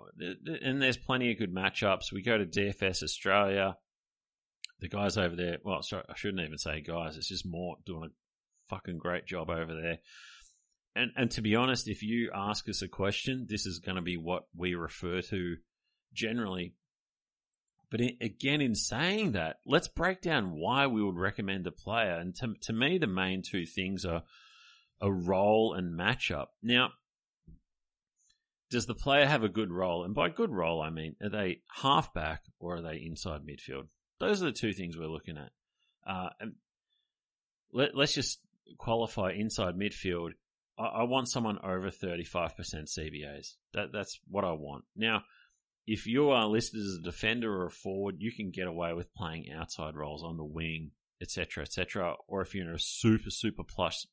and 0.62 0.82
there's 0.82 0.96
plenty 0.96 1.30
of 1.30 1.38
good 1.38 1.54
matchups. 1.54 2.12
We 2.12 2.22
go 2.22 2.36
to 2.36 2.44
DFS 2.44 3.02
Australia. 3.02 3.76
The 4.80 4.88
guys 4.88 5.16
over 5.16 5.36
there, 5.36 5.58
well, 5.64 5.82
sorry, 5.82 6.02
I 6.08 6.14
shouldn't 6.16 6.42
even 6.42 6.58
say 6.58 6.80
guys. 6.80 7.16
It's 7.16 7.28
just 7.28 7.46
more 7.46 7.76
doing 7.86 8.10
a 8.10 8.68
fucking 8.68 8.98
great 8.98 9.26
job 9.26 9.48
over 9.50 9.72
there. 9.72 9.98
And 10.96 11.12
and 11.16 11.30
to 11.32 11.42
be 11.42 11.54
honest, 11.54 11.88
if 11.88 12.02
you 12.02 12.30
ask 12.34 12.68
us 12.68 12.82
a 12.82 12.88
question, 12.88 13.46
this 13.48 13.66
is 13.66 13.78
going 13.78 13.96
to 13.96 14.02
be 14.02 14.16
what 14.16 14.44
we 14.56 14.74
refer 14.74 15.22
to 15.22 15.56
generally 16.12 16.74
but 17.94 18.00
in, 18.00 18.16
again, 18.20 18.60
in 18.60 18.74
saying 18.74 19.32
that, 19.32 19.60
let's 19.64 19.86
break 19.86 20.20
down 20.20 20.50
why 20.50 20.88
we 20.88 21.00
would 21.00 21.14
recommend 21.14 21.64
a 21.68 21.70
player. 21.70 22.18
And 22.18 22.34
to, 22.34 22.54
to 22.62 22.72
me, 22.72 22.98
the 22.98 23.06
main 23.06 23.42
two 23.42 23.66
things 23.66 24.04
are 24.04 24.24
a 25.00 25.12
role 25.12 25.74
and 25.74 25.96
matchup. 25.96 26.46
Now, 26.60 26.90
does 28.68 28.86
the 28.86 28.96
player 28.96 29.26
have 29.26 29.44
a 29.44 29.48
good 29.48 29.70
role? 29.70 30.02
And 30.02 30.12
by 30.12 30.28
good 30.28 30.50
role, 30.50 30.82
I 30.82 30.90
mean, 30.90 31.14
are 31.22 31.28
they 31.28 31.60
halfback 31.72 32.42
or 32.58 32.78
are 32.78 32.82
they 32.82 32.96
inside 32.96 33.42
midfield? 33.46 33.86
Those 34.18 34.42
are 34.42 34.46
the 34.46 34.50
two 34.50 34.72
things 34.72 34.98
we're 34.98 35.06
looking 35.06 35.38
at. 35.38 35.52
Uh, 36.04 36.30
let, 37.72 37.94
us 37.94 38.12
just 38.12 38.40
qualify 38.76 39.30
inside 39.34 39.76
midfield. 39.76 40.30
I, 40.76 40.86
I 40.86 41.02
want 41.04 41.28
someone 41.28 41.60
over 41.62 41.90
35% 41.90 42.26
CBAs. 42.58 43.52
That, 43.72 43.92
that's 43.92 44.18
what 44.26 44.44
I 44.44 44.50
want. 44.50 44.82
Now, 44.96 45.22
if 45.86 46.06
you 46.06 46.30
are 46.30 46.44
uh, 46.44 46.48
listed 46.48 46.80
as 46.80 46.98
a 46.98 47.02
defender 47.02 47.52
or 47.52 47.66
a 47.66 47.70
forward, 47.70 48.16
you 48.18 48.32
can 48.32 48.50
get 48.50 48.66
away 48.66 48.94
with 48.94 49.14
playing 49.14 49.52
outside 49.52 49.94
roles 49.94 50.24
on 50.24 50.36
the 50.36 50.44
wing, 50.44 50.92
etc., 51.20 51.62
etc. 51.62 52.14
Or 52.26 52.40
if 52.40 52.54
you're 52.54 52.68
in 52.68 52.74
a 52.74 52.78
super, 52.78 53.30
super 53.30 53.64
plush 53.64 54.06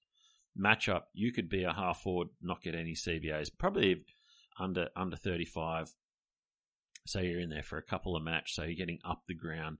matchup, 0.59 1.03
you 1.13 1.31
could 1.31 1.49
be 1.49 1.63
a 1.63 1.73
half 1.73 2.01
forward, 2.01 2.27
not 2.41 2.61
get 2.61 2.75
any 2.75 2.93
CBAs. 2.93 3.49
Probably 3.57 4.03
under 4.59 4.89
under 4.95 5.15
35. 5.15 5.93
So 7.07 7.19
you're 7.19 7.39
in 7.39 7.49
there 7.49 7.63
for 7.63 7.77
a 7.77 7.83
couple 7.83 8.15
of 8.15 8.23
match, 8.23 8.53
so 8.53 8.63
you're 8.63 8.75
getting 8.75 8.99
up 9.05 9.23
the 9.27 9.33
ground. 9.33 9.77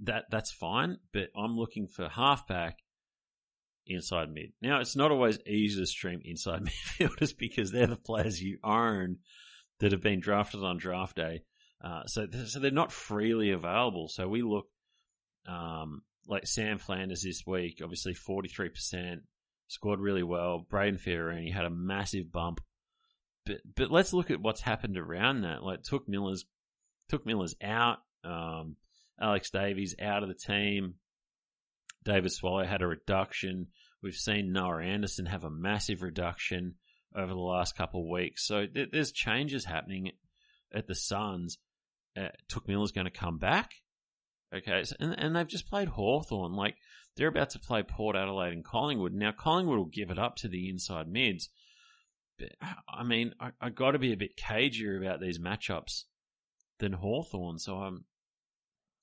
That 0.00 0.24
that's 0.30 0.50
fine, 0.50 0.98
but 1.12 1.28
I'm 1.36 1.56
looking 1.56 1.86
for 1.86 2.08
halfback 2.08 2.78
inside 3.86 4.32
mid. 4.32 4.52
Now 4.62 4.80
it's 4.80 4.96
not 4.96 5.10
always 5.10 5.38
easy 5.46 5.80
to 5.80 5.86
stream 5.86 6.22
inside 6.24 6.62
midfielders 6.98 7.36
because 7.36 7.70
they're 7.70 7.86
the 7.86 7.96
players 7.96 8.42
you 8.42 8.58
own 8.64 9.18
that 9.80 9.92
have 9.92 10.02
been 10.02 10.20
drafted 10.20 10.62
on 10.62 10.78
draft 10.78 11.16
day. 11.16 11.42
Uh, 11.82 12.06
so 12.06 12.26
so 12.46 12.60
they're 12.60 12.70
not 12.70 12.92
freely 12.92 13.50
available. 13.50 14.08
So 14.08 14.28
we 14.28 14.42
look 14.42 14.66
um, 15.46 16.02
like 16.26 16.46
Sam 16.46 16.78
Flanders 16.78 17.22
this 17.22 17.42
week, 17.46 17.80
obviously 17.82 18.14
43%, 18.14 19.20
scored 19.68 20.00
really 20.00 20.22
well. 20.22 20.66
Brayden 20.70 21.00
Fiorini 21.00 21.52
had 21.52 21.64
a 21.64 21.70
massive 21.70 22.32
bump. 22.32 22.60
But 23.44 23.58
but 23.76 23.90
let's 23.90 24.14
look 24.14 24.30
at 24.30 24.40
what's 24.40 24.62
happened 24.62 24.96
around 24.96 25.42
that. 25.42 25.62
Like 25.62 25.82
Touk 25.82 26.08
Miller's 26.08 26.46
Touk 27.12 27.26
Miller's 27.26 27.54
out. 27.62 27.98
Um, 28.24 28.76
Alex 29.20 29.50
Davies 29.50 29.94
out 30.00 30.22
of 30.22 30.28
the 30.28 30.34
team. 30.34 30.94
David 32.04 32.32
Swallow 32.32 32.64
had 32.64 32.82
a 32.82 32.86
reduction. 32.86 33.68
We've 34.02 34.14
seen 34.14 34.52
Noah 34.52 34.82
Anderson 34.82 35.26
have 35.26 35.44
a 35.44 35.50
massive 35.50 36.02
reduction 36.02 36.74
over 37.14 37.32
the 37.32 37.38
last 37.38 37.76
couple 37.76 38.02
of 38.02 38.08
weeks. 38.08 38.46
So 38.46 38.66
th- 38.66 38.90
there's 38.92 39.12
changes 39.12 39.64
happening 39.64 40.12
at 40.72 40.86
the 40.86 40.94
Suns. 40.94 41.58
Uh, 42.16 42.28
Touk 42.48 42.68
Miller's 42.68 42.92
going 42.92 43.06
to 43.06 43.10
come 43.10 43.38
back. 43.38 43.72
Okay, 44.54 44.84
so, 44.84 44.94
and, 45.00 45.18
and 45.18 45.34
they've 45.34 45.48
just 45.48 45.68
played 45.68 45.88
Hawthorn. 45.88 46.52
Like, 46.52 46.76
they're 47.16 47.28
about 47.28 47.50
to 47.50 47.58
play 47.58 47.82
Port 47.82 48.16
Adelaide 48.16 48.52
and 48.52 48.64
Collingwood. 48.64 49.12
Now, 49.12 49.32
Collingwood 49.32 49.78
will 49.78 49.84
give 49.86 50.10
it 50.10 50.18
up 50.18 50.36
to 50.36 50.48
the 50.48 50.68
inside 50.68 51.08
mids. 51.08 51.48
But, 52.38 52.50
I 52.88 53.02
mean, 53.04 53.34
I, 53.40 53.50
I 53.60 53.70
got 53.70 53.92
to 53.92 53.98
be 53.98 54.12
a 54.12 54.16
bit 54.16 54.36
cagier 54.36 54.96
about 54.96 55.20
these 55.20 55.38
matchups 55.38 56.04
than 56.78 56.92
Hawthorn. 56.92 57.58
So 57.58 57.76
I'm, 57.76 58.04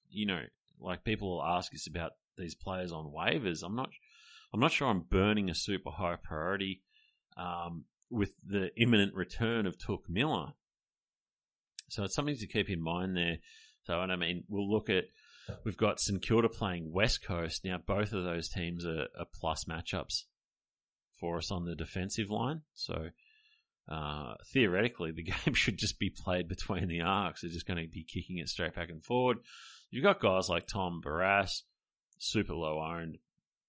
you 0.10 0.26
know, 0.26 0.42
like 0.80 1.04
people 1.04 1.30
will 1.30 1.44
ask 1.44 1.74
us 1.74 1.88
about 1.88 2.12
these 2.38 2.56
players 2.56 2.92
on 2.92 3.14
waivers. 3.14 3.64
I'm 3.64 3.76
not, 3.76 3.90
I'm 4.54 4.60
not 4.60 4.72
sure 4.72 4.88
I'm 4.88 5.02
burning 5.02 5.50
a 5.50 5.56
super 5.56 5.92
high 5.92 6.18
priority 6.22 6.82
um, 7.38 7.86
with 8.12 8.32
the 8.46 8.70
imminent 8.78 9.16
return 9.16 9.66
of 9.66 9.78
Touk 9.78 10.10
Miller. 10.10 10.54
So 11.90 12.04
it's 12.04 12.16
something 12.16 12.38
to 12.38 12.48
keep 12.48 12.70
in 12.70 12.82
mind 12.82 13.18
there. 13.18 13.38
So, 13.84 14.00
and 14.00 14.12
I 14.12 14.16
mean, 14.16 14.44
we'll 14.48 14.70
look 14.70 14.90
at 14.90 15.06
We've 15.64 15.78
got 15.78 16.00
St 16.00 16.22
Kilda 16.22 16.50
playing 16.50 16.92
West 16.92 17.24
Coast. 17.24 17.66
Now, 17.66 17.78
both 17.78 18.14
of 18.14 18.24
those 18.24 18.50
teams 18.50 18.86
are, 18.86 19.08
are 19.18 19.26
plus 19.40 19.66
matchups 19.66 20.24
for 21.20 21.38
us 21.38 21.52
on 21.52 21.66
the 21.66 21.76
defensive 21.76 22.30
line. 22.30 22.62
So, 22.74 23.10
uh, 23.88 24.36
theoretically, 24.54 25.12
the 25.12 25.24
game 25.46 25.54
should 25.54 25.78
just 25.78 26.00
be 26.00 26.10
played 26.10 26.48
between 26.48 26.88
the 26.88 27.02
arcs. 27.02 27.42
They're 27.42 27.52
just 27.52 27.68
going 27.68 27.84
to 27.84 27.92
be 27.92 28.04
kicking 28.04 28.38
it 28.38 28.50
straight 28.50 28.76
back 28.76 28.90
and 28.90 29.04
forward. 29.04 29.38
You've 29.90 30.04
got 30.04 30.22
guys 30.22 30.48
like 30.50 30.68
Tom 30.68 31.02
Barrass, 31.04 31.52
super 32.18 32.54
low 32.54 32.80
owned, 32.80 33.18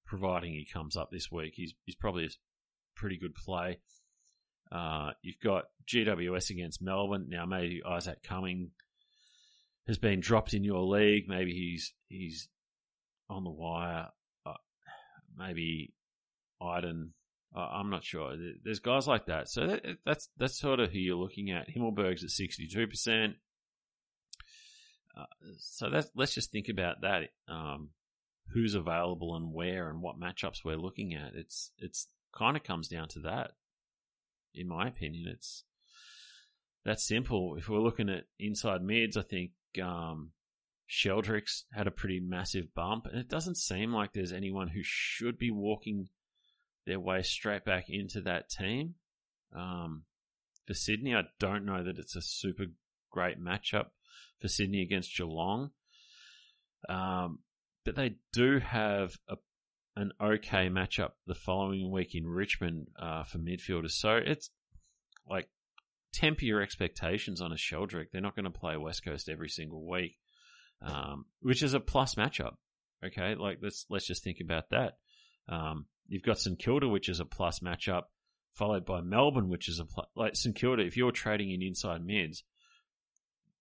providing 0.06 0.52
he 0.52 0.66
comes 0.70 0.96
up 0.96 1.10
this 1.10 1.30
week. 1.32 1.54
He's, 1.56 1.74
he's 1.84 1.96
probably 1.96 2.26
a 2.26 2.30
pretty 2.94 3.18
good 3.18 3.34
play. 3.34 3.78
Uh, 4.72 5.12
you've 5.22 5.40
got 5.40 5.64
GWS 5.86 6.50
against 6.50 6.82
Melbourne. 6.82 7.26
Now, 7.28 7.44
maybe 7.44 7.82
Isaac 7.86 8.22
Cumming 8.22 8.70
has 9.86 9.98
been 9.98 10.20
dropped 10.20 10.54
in 10.54 10.64
your 10.64 10.82
league. 10.82 11.28
Maybe 11.28 11.52
he's 11.52 11.92
he's 12.08 12.48
on 13.28 13.44
the 13.44 13.50
wire. 13.50 14.08
Uh, 14.46 14.54
maybe 15.36 15.92
Iden. 16.60 17.12
Uh, 17.54 17.68
I'm 17.70 17.90
not 17.90 18.02
sure. 18.02 18.34
There's 18.64 18.80
guys 18.80 19.06
like 19.06 19.26
that. 19.26 19.48
So 19.50 19.66
that, 19.66 19.98
that's 20.04 20.30
that's 20.38 20.58
sort 20.58 20.80
of 20.80 20.90
who 20.90 20.98
you're 20.98 21.16
looking 21.16 21.50
at. 21.50 21.68
Himmelberg's 21.68 22.24
at 22.24 22.30
62 22.30 22.86
percent. 22.86 23.34
Uh, 25.14 25.26
so 25.58 25.90
let's 26.14 26.34
just 26.34 26.50
think 26.50 26.70
about 26.70 27.02
that. 27.02 27.28
Um, 27.46 27.90
who's 28.54 28.74
available 28.74 29.34
and 29.34 29.52
where 29.52 29.90
and 29.90 30.00
what 30.00 30.20
matchups 30.20 30.64
we're 30.64 30.76
looking 30.76 31.14
at. 31.14 31.34
It's 31.34 31.72
it's 31.78 32.08
kind 32.34 32.56
of 32.56 32.62
comes 32.62 32.88
down 32.88 33.08
to 33.08 33.20
that. 33.20 33.52
In 34.54 34.68
my 34.68 34.88
opinion, 34.88 35.26
it's 35.28 35.64
that 36.84 37.00
simple. 37.00 37.56
If 37.56 37.68
we're 37.68 37.78
looking 37.78 38.08
at 38.08 38.24
inside 38.38 38.82
mids, 38.82 39.16
I 39.16 39.22
think 39.22 39.52
um, 39.82 40.32
Sheldrick's 40.88 41.64
had 41.72 41.86
a 41.86 41.92
pretty 41.92 42.20
massive 42.20 42.74
bump, 42.74 43.06
and 43.06 43.18
it 43.18 43.28
doesn't 43.28 43.56
seem 43.56 43.92
like 43.92 44.12
there's 44.12 44.32
anyone 44.32 44.68
who 44.68 44.82
should 44.82 45.38
be 45.38 45.50
walking 45.50 46.08
their 46.86 47.00
way 47.00 47.22
straight 47.22 47.64
back 47.64 47.88
into 47.88 48.20
that 48.22 48.50
team. 48.50 48.94
Um, 49.54 50.04
for 50.66 50.74
Sydney, 50.74 51.14
I 51.14 51.24
don't 51.38 51.64
know 51.64 51.82
that 51.82 51.98
it's 51.98 52.16
a 52.16 52.22
super 52.22 52.66
great 53.10 53.40
matchup 53.42 53.86
for 54.40 54.48
Sydney 54.48 54.82
against 54.82 55.16
Geelong. 55.16 55.70
Um, 56.88 57.40
but 57.84 57.96
they 57.96 58.16
do 58.32 58.58
have 58.58 59.16
a, 59.28 59.36
an 59.96 60.12
okay 60.20 60.68
matchup 60.68 61.12
the 61.26 61.34
following 61.34 61.90
week 61.90 62.14
in 62.14 62.26
Richmond 62.26 62.88
uh, 62.98 63.24
for 63.24 63.38
midfielders. 63.38 63.92
So 63.92 64.16
it's 64.16 64.50
like 65.28 65.48
temper 66.12 66.44
your 66.44 66.62
expectations 66.62 67.40
on 67.40 67.52
a 67.52 67.56
Sheldrick. 67.56 68.06
They're 68.12 68.22
not 68.22 68.36
going 68.36 68.44
to 68.44 68.50
play 68.50 68.76
West 68.76 69.04
Coast 69.04 69.28
every 69.28 69.48
single 69.48 69.86
week, 69.86 70.18
um, 70.80 71.26
which 71.40 71.62
is 71.62 71.74
a 71.74 71.80
plus 71.80 72.14
matchup. 72.14 72.54
Okay, 73.04 73.34
like 73.34 73.58
let's 73.60 73.84
let's 73.90 74.06
just 74.06 74.22
think 74.22 74.38
about 74.40 74.70
that. 74.70 74.98
Um, 75.48 75.86
you've 76.08 76.22
got 76.22 76.38
St 76.38 76.58
Kilda, 76.58 76.88
which 76.88 77.08
is 77.08 77.20
a 77.20 77.24
plus 77.24 77.58
matchup, 77.60 78.04
followed 78.52 78.84
by 78.84 79.00
Melbourne, 79.00 79.48
which 79.48 79.68
is 79.68 79.80
a 79.80 79.84
plus. 79.84 80.06
Like 80.14 80.36
St 80.36 80.54
Kilda, 80.54 80.84
if 80.84 80.96
you're 80.96 81.12
trading 81.12 81.50
in 81.50 81.62
inside 81.62 82.04
mids, 82.04 82.44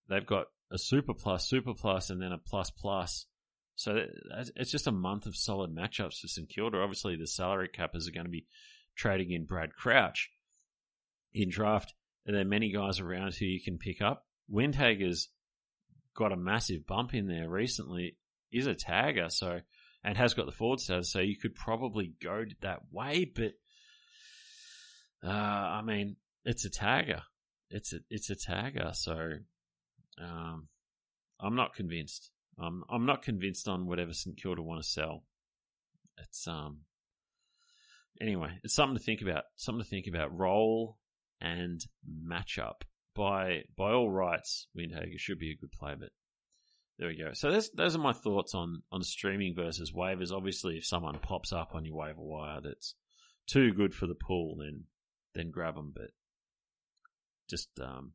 they've 0.09 0.25
got 0.25 0.47
a 0.71 0.77
super 0.77 1.13
plus, 1.13 1.47
super 1.47 1.73
plus, 1.73 2.09
and 2.09 2.21
then 2.21 2.31
a 2.31 2.37
plus 2.37 2.69
plus. 2.69 3.25
So 3.81 4.05
it's 4.55 4.71
just 4.71 4.87
a 4.87 4.91
month 4.91 5.25
of 5.25 5.35
solid 5.35 5.75
matchups 5.75 6.19
for 6.19 6.27
St 6.27 6.49
Kilda. 6.49 6.77
Obviously, 6.77 7.15
the 7.15 7.27
salary 7.27 7.67
cappers 7.67 8.07
are 8.07 8.11
going 8.11 8.25
to 8.25 8.31
be 8.31 8.47
trading 8.95 9.31
in 9.31 9.45
Brad 9.45 9.73
Crouch 9.73 10.29
in 11.33 11.49
draft 11.49 11.93
there 12.25 12.41
are 12.41 12.45
many 12.45 12.71
guys 12.71 12.99
around 12.99 13.35
who 13.35 13.45
you 13.45 13.61
can 13.61 13.77
pick 13.77 14.01
up. 14.01 14.25
Windhager's 14.51 15.29
got 16.15 16.31
a 16.31 16.37
massive 16.37 16.85
bump 16.85 17.13
in 17.13 17.27
there 17.27 17.49
recently, 17.49 18.17
is 18.51 18.67
a 18.67 18.75
tagger, 18.75 19.31
so 19.31 19.61
and 20.03 20.17
has 20.17 20.33
got 20.33 20.45
the 20.45 20.51
forward 20.51 20.79
status, 20.79 21.11
so 21.11 21.19
you 21.19 21.37
could 21.37 21.55
probably 21.55 22.13
go 22.21 22.43
that 22.61 22.81
way, 22.91 23.25
but 23.25 23.53
uh, 25.23 25.29
I 25.29 25.81
mean, 25.83 26.15
it's 26.43 26.65
a 26.65 26.71
tagger. 26.71 27.21
It's 27.69 27.93
a 27.93 27.99
it's 28.09 28.29
a 28.29 28.35
tagger, 28.35 28.95
so 28.95 29.33
um, 30.19 30.67
I'm 31.39 31.55
not 31.55 31.75
convinced. 31.75 32.31
I'm 32.61 32.83
I'm 32.89 33.05
not 33.05 33.23
convinced 33.23 33.67
on 33.67 33.87
whatever 33.87 34.13
St 34.13 34.37
Kilda 34.37 34.61
want 34.61 34.81
to 34.81 34.87
sell. 34.87 35.23
It's 36.17 36.47
um 36.47 36.81
anyway, 38.21 38.59
it's 38.63 38.75
something 38.75 38.97
to 38.97 39.03
think 39.03 39.21
about. 39.21 39.43
Something 39.55 39.83
to 39.83 39.89
think 39.89 40.07
about. 40.07 40.37
Role 40.37 40.97
and 41.39 41.83
matchup. 42.07 42.81
By 43.15 43.63
by 43.75 43.91
all 43.91 44.09
rights, 44.09 44.67
Windhager 44.77 45.17
should 45.17 45.39
be 45.39 45.51
a 45.51 45.57
good 45.57 45.71
play, 45.71 45.95
but 45.99 46.09
there 46.97 47.09
we 47.09 47.17
go. 47.17 47.31
So 47.33 47.59
those 47.75 47.95
are 47.95 47.99
my 47.99 48.13
thoughts 48.13 48.53
on 48.53 48.83
on 48.91 49.03
streaming 49.03 49.55
versus 49.55 49.91
waivers. 49.91 50.31
Obviously, 50.31 50.77
if 50.77 50.85
someone 50.85 51.17
pops 51.19 51.51
up 51.51 51.71
on 51.73 51.83
your 51.83 51.95
waiver 51.95 52.21
wire 52.21 52.61
that's 52.61 52.95
too 53.47 53.73
good 53.73 53.93
for 53.93 54.07
the 54.07 54.15
pool, 54.15 54.57
then 54.59 54.85
then 55.33 55.51
grab 55.51 55.75
them. 55.75 55.91
But 55.93 56.11
just 57.49 57.69
um, 57.81 58.13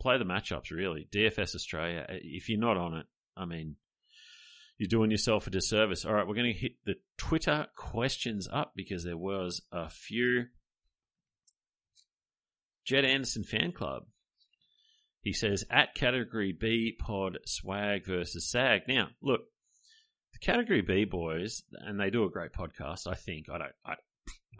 play 0.00 0.18
the 0.18 0.24
matchups. 0.24 0.70
Really, 0.70 1.08
DFS 1.12 1.54
Australia. 1.54 2.06
If 2.08 2.48
you're 2.48 2.60
not 2.60 2.76
on 2.78 2.94
it, 2.94 3.06
I 3.36 3.44
mean, 3.44 3.76
you're 4.78 4.88
doing 4.88 5.10
yourself 5.10 5.46
a 5.46 5.50
disservice. 5.50 6.04
All 6.04 6.14
right, 6.14 6.26
we're 6.26 6.34
going 6.34 6.52
to 6.52 6.58
hit 6.58 6.76
the 6.84 6.94
Twitter 7.16 7.66
questions 7.76 8.48
up 8.50 8.72
because 8.76 9.04
there 9.04 9.16
was 9.16 9.60
a 9.72 9.90
few. 9.90 10.46
Jed 12.86 13.04
Anderson 13.04 13.44
Fan 13.44 13.72
Club. 13.72 14.04
He 15.20 15.32
says 15.32 15.64
at 15.68 15.94
category 15.94 16.52
B 16.52 16.96
pod 16.98 17.38
swag 17.44 18.06
versus 18.06 18.48
sag. 18.48 18.82
Now, 18.86 19.08
look, 19.20 19.40
the 20.32 20.38
category 20.38 20.80
B 20.80 21.04
boys, 21.04 21.62
and 21.72 21.98
they 21.98 22.10
do 22.10 22.24
a 22.24 22.30
great 22.30 22.52
podcast. 22.52 23.06
I 23.06 23.14
think 23.14 23.50
I 23.50 23.58
don't, 23.58 23.72
I, 23.84 23.94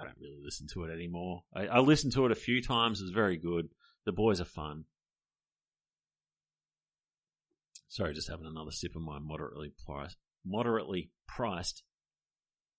I 0.01 0.05
don't 0.05 0.19
really 0.21 0.43
listen 0.43 0.67
to 0.75 0.85
it 0.85 0.93
anymore. 0.93 1.45
I, 1.55 1.67
I 1.69 1.79
listened 1.79 2.13
to 2.15 2.27
it 2.27 2.33
a 2.33 2.37
few 2.37 2.61
times. 2.61 3.01
It's 3.01 3.13
very 3.13 3.37
good. 3.37 3.69
The 4.05 4.13
boys 4.13 4.41
are 4.41 4.47
fun. 4.47 4.85
Sorry, 7.89 8.15
just 8.15 8.29
having 8.29 8.47
another 8.47 8.71
sip 8.71 8.95
of 8.95 9.03
my 9.03 9.19
moderately 9.19 9.73
priced, 9.87 10.17
moderately 10.45 11.11
priced 11.27 11.83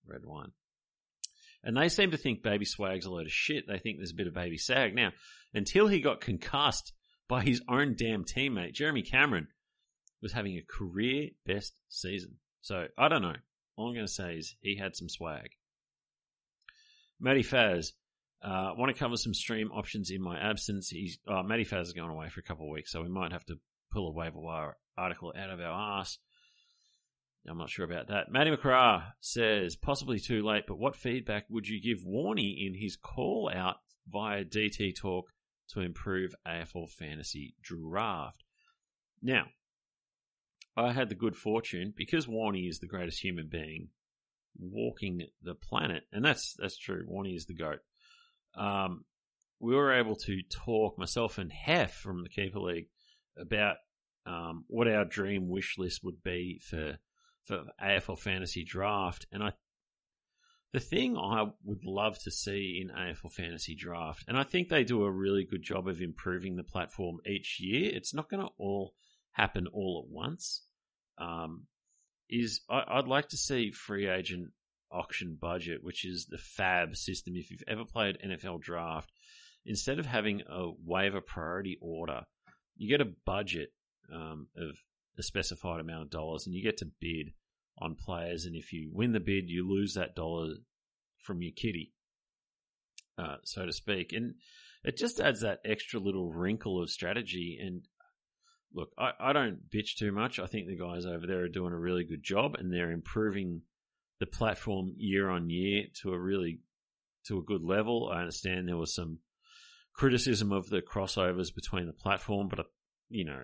red 0.07 0.21
wine. 0.23 0.51
And 1.63 1.75
they 1.75 1.89
seem 1.89 2.11
to 2.11 2.17
think 2.17 2.41
Baby 2.41 2.65
Swag's 2.65 3.05
a 3.05 3.11
load 3.11 3.25
of 3.25 3.31
shit. 3.31 3.67
They 3.67 3.79
think 3.79 3.97
there's 3.97 4.11
a 4.11 4.15
bit 4.15 4.27
of 4.27 4.33
Baby 4.33 4.57
Sag. 4.57 4.95
Now, 4.95 5.11
until 5.53 5.87
he 5.87 5.99
got 5.99 6.21
concussed 6.21 6.93
by 7.27 7.43
his 7.43 7.61
own 7.67 7.95
damn 7.97 8.23
teammate, 8.23 8.73
Jeremy 8.73 9.01
Cameron 9.01 9.47
was 10.21 10.31
having 10.31 10.55
a 10.57 10.61
career 10.61 11.29
best 11.45 11.73
season. 11.89 12.35
So, 12.61 12.87
I 12.97 13.07
don't 13.09 13.21
know. 13.21 13.35
All 13.75 13.89
I'm 13.89 13.93
going 13.93 14.05
to 14.05 14.11
say 14.11 14.35
is 14.35 14.55
he 14.61 14.77
had 14.77 14.95
some 14.95 15.09
swag. 15.09 15.49
Matty 17.19 17.43
Faz, 17.43 17.91
Uh, 18.41 18.73
want 18.77 18.93
to 18.93 18.97
cover 18.97 19.17
some 19.17 19.33
stream 19.33 19.69
options 19.73 20.11
in 20.11 20.21
my 20.21 20.39
absence. 20.39 20.87
He's 20.87 21.19
oh, 21.27 21.43
Matty 21.43 21.65
Faz 21.65 21.83
is 21.83 21.93
going 21.93 22.09
away 22.09 22.29
for 22.29 22.39
a 22.39 22.43
couple 22.43 22.65
of 22.65 22.71
weeks, 22.71 22.91
so 22.91 23.01
we 23.01 23.09
might 23.09 23.33
have 23.33 23.45
to 23.47 23.59
pull 23.91 24.08
a 24.08 24.13
waiver 24.13 24.39
wire 24.39 24.77
article 24.98 25.34
out 25.38 25.50
of 25.50 25.60
our 25.60 26.00
ass. 26.00 26.17
I'm 27.48 27.58
not 27.58 27.69
sure 27.69 27.86
about 27.86 28.08
that. 28.08 28.31
Matty 28.31 28.51
McCrae 28.51 29.03
says 29.22 29.75
possibly 29.75 30.19
too 30.19 30.43
late, 30.43 30.65
but 30.67 30.77
what 30.77 30.96
feedback 30.96 31.46
would 31.50 31.67
you 31.67 31.81
give 31.81 32.05
Warney 32.05 32.67
in 32.67 32.75
his 32.75 32.96
call 32.96 33.50
out 33.53 33.77
via 34.08 34.43
DT 34.43 34.96
Talk 34.96 35.25
to 35.69 35.81
improve 35.81 36.36
AFL 36.48 36.89
fantasy 36.89 37.55
draft? 37.62 38.43
Now, 39.22 39.46
I 40.75 40.91
had 40.91 41.10
the 41.10 41.15
good 41.15 41.36
fortune 41.36 41.93
because 41.96 42.27
Warney 42.27 42.69
is 42.69 42.79
the 42.79 42.88
greatest 42.88 43.24
human 43.24 43.48
being 43.48 43.89
walking 44.60 45.24
the 45.41 45.55
planet, 45.55 46.03
and 46.12 46.24
that's 46.24 46.55
that's 46.60 46.77
true. 46.77 47.05
Warney 47.10 47.36
is 47.36 47.46
the 47.46 47.55
goat. 47.55 47.79
Um, 48.55 49.05
we 49.60 49.75
were 49.75 49.93
able 49.93 50.15
to 50.15 50.41
talk 50.50 50.98
myself 50.98 51.38
and 51.38 51.51
Hef 51.51 51.93
from 51.93 52.24
the 52.24 52.29
Keeper 52.29 52.60
League 52.60 52.88
about 53.39 53.77
um, 54.25 54.65
what 54.67 54.88
our 54.88 55.05
dream 55.05 55.50
wish 55.50 55.77
list 55.77 56.03
would 56.03 56.22
be 56.24 56.60
for 56.63 56.98
for 57.46 57.63
AFL 57.81 58.19
fantasy 58.19 58.63
draft, 58.63 59.25
and 59.31 59.43
I 59.43 59.53
the 60.72 60.79
thing 60.79 61.17
I 61.17 61.48
would 61.63 61.84
love 61.84 62.19
to 62.24 62.31
see 62.31 62.79
in 62.81 62.96
AFL 62.96 63.31
fantasy 63.31 63.75
draft, 63.75 64.25
and 64.27 64.38
I 64.38 64.43
think 64.43 64.69
they 64.69 64.84
do 64.84 65.03
a 65.03 65.12
really 65.12 65.43
good 65.43 65.63
job 65.63 65.88
of 65.88 66.01
improving 66.01 66.55
the 66.55 66.63
platform 66.63 67.17
each 67.25 67.60
year. 67.60 67.89
It's 67.93 68.13
not 68.13 68.29
going 68.29 68.46
to 68.46 68.51
all 68.58 68.93
happen 69.31 69.67
all 69.67 70.05
at 70.05 70.13
once. 70.13 70.65
Um, 71.17 71.65
is 72.29 72.62
I, 72.69 72.98
would 72.98 73.08
like 73.08 73.29
to 73.29 73.38
see 73.38 73.72
free 73.72 74.08
agent 74.08 74.51
auction 74.91 75.38
budget, 75.39 75.84
which 75.84 76.05
is 76.05 76.27
the 76.29 76.38
FAB 76.38 76.96
system. 76.96 77.36
If 77.36 77.50
you've 77.50 77.63
ever 77.67 77.86
played 77.86 78.19
NFL 78.24 78.62
draft, 78.62 79.12
instead 79.65 80.00
of 80.00 80.05
having 80.05 80.41
a 80.48 80.69
waiver 80.86 81.22
priority 81.22 81.77
order, 81.81 82.22
you 82.79 82.89
get 82.89 83.05
a 83.05 83.13
budget 83.25 83.74
um, 84.12 84.48
of 84.57 84.75
a 85.17 85.24
specified 85.24 85.81
amount 85.81 86.03
of 86.03 86.09
dollars, 86.09 86.48
and 86.48 86.55
you 86.55 86.63
get 86.63 86.77
to 86.77 86.89
bid 87.00 87.33
on 87.77 87.95
players. 87.95 88.45
And 88.45 88.55
if 88.55 88.71
you 88.74 88.89
win 88.91 89.12
the 89.12 89.19
bid, 89.19 89.50
you 89.50 89.69
lose 89.69 89.93
that 89.93 90.15
dollar 90.15 90.55
from 91.19 91.41
your 91.41 91.51
kitty, 91.55 91.91
uh, 93.17 93.36
so 93.43 93.65
to 93.65 93.74
speak. 93.74 94.13
And 94.13 94.36
it 94.83 94.98
just 94.98 95.19
adds 95.19 95.41
that 95.41 95.59
extra 95.65 96.00
little 96.00 96.31
wrinkle 96.31 96.81
of 96.81 96.89
strategy. 96.89 97.59
And 97.62 97.86
look, 98.74 98.93
I, 98.98 99.12
I 99.19 99.33
don't 99.33 99.69
bitch 99.69 99.98
too 99.98 100.13
much. 100.13 100.39
I 100.39 100.48
think 100.48 100.67
the 100.67 100.77
guys 100.77 101.05
over 101.05 101.27
there 101.27 101.41
are 101.41 101.50
doing 101.50 101.74
a 101.74 101.79
really 101.79 102.05
good 102.05 102.24
job, 102.24 102.55
and 102.55 102.71
they're 102.71 102.91
improving 102.91 103.63
the 104.21 104.25
platform 104.25 104.93
year 104.98 105.29
on 105.29 105.50
year 105.50 105.83
to 106.01 106.13
a 106.13 106.19
really 106.19 106.62
to 107.27 107.39
a 107.39 107.43
good 107.43 107.62
level. 107.62 108.09
I 108.12 108.19
understand 108.19 108.67
there 108.67 108.77
was 108.77 108.95
some 108.95 109.19
criticism 110.00 110.53
of 110.53 110.70
the 110.70 110.82
crossovers 110.82 111.53
between 111.53 111.86
the 111.86 111.91
platform, 111.94 112.48
but 112.48 112.60
uh, 112.60 112.63
you 113.10 113.25
know, 113.25 113.41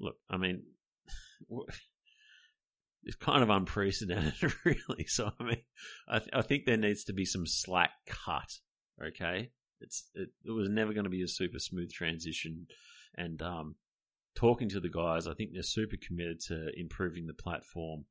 look, 0.00 0.16
I 0.28 0.36
mean, 0.36 0.64
it's 3.04 3.16
kind 3.16 3.44
of 3.44 3.50
unprecedented, 3.50 4.52
really. 4.64 5.06
So 5.06 5.30
I 5.38 5.44
mean, 5.44 5.62
I, 6.08 6.18
th- 6.18 6.30
I 6.32 6.42
think 6.42 6.64
there 6.64 6.76
needs 6.76 7.04
to 7.04 7.12
be 7.12 7.24
some 7.24 7.46
slack 7.46 7.90
cut. 8.04 8.50
Okay, 9.00 9.52
it's 9.80 10.10
it, 10.14 10.30
it 10.44 10.50
was 10.50 10.68
never 10.68 10.92
going 10.92 11.04
to 11.04 11.10
be 11.10 11.22
a 11.22 11.28
super 11.28 11.60
smooth 11.60 11.92
transition, 11.92 12.66
and 13.16 13.40
um, 13.40 13.76
talking 14.34 14.68
to 14.70 14.80
the 14.80 14.90
guys, 14.90 15.28
I 15.28 15.34
think 15.34 15.50
they're 15.52 15.62
super 15.62 15.96
committed 16.04 16.40
to 16.48 16.72
improving 16.76 17.28
the 17.28 17.34
platform 17.34 18.06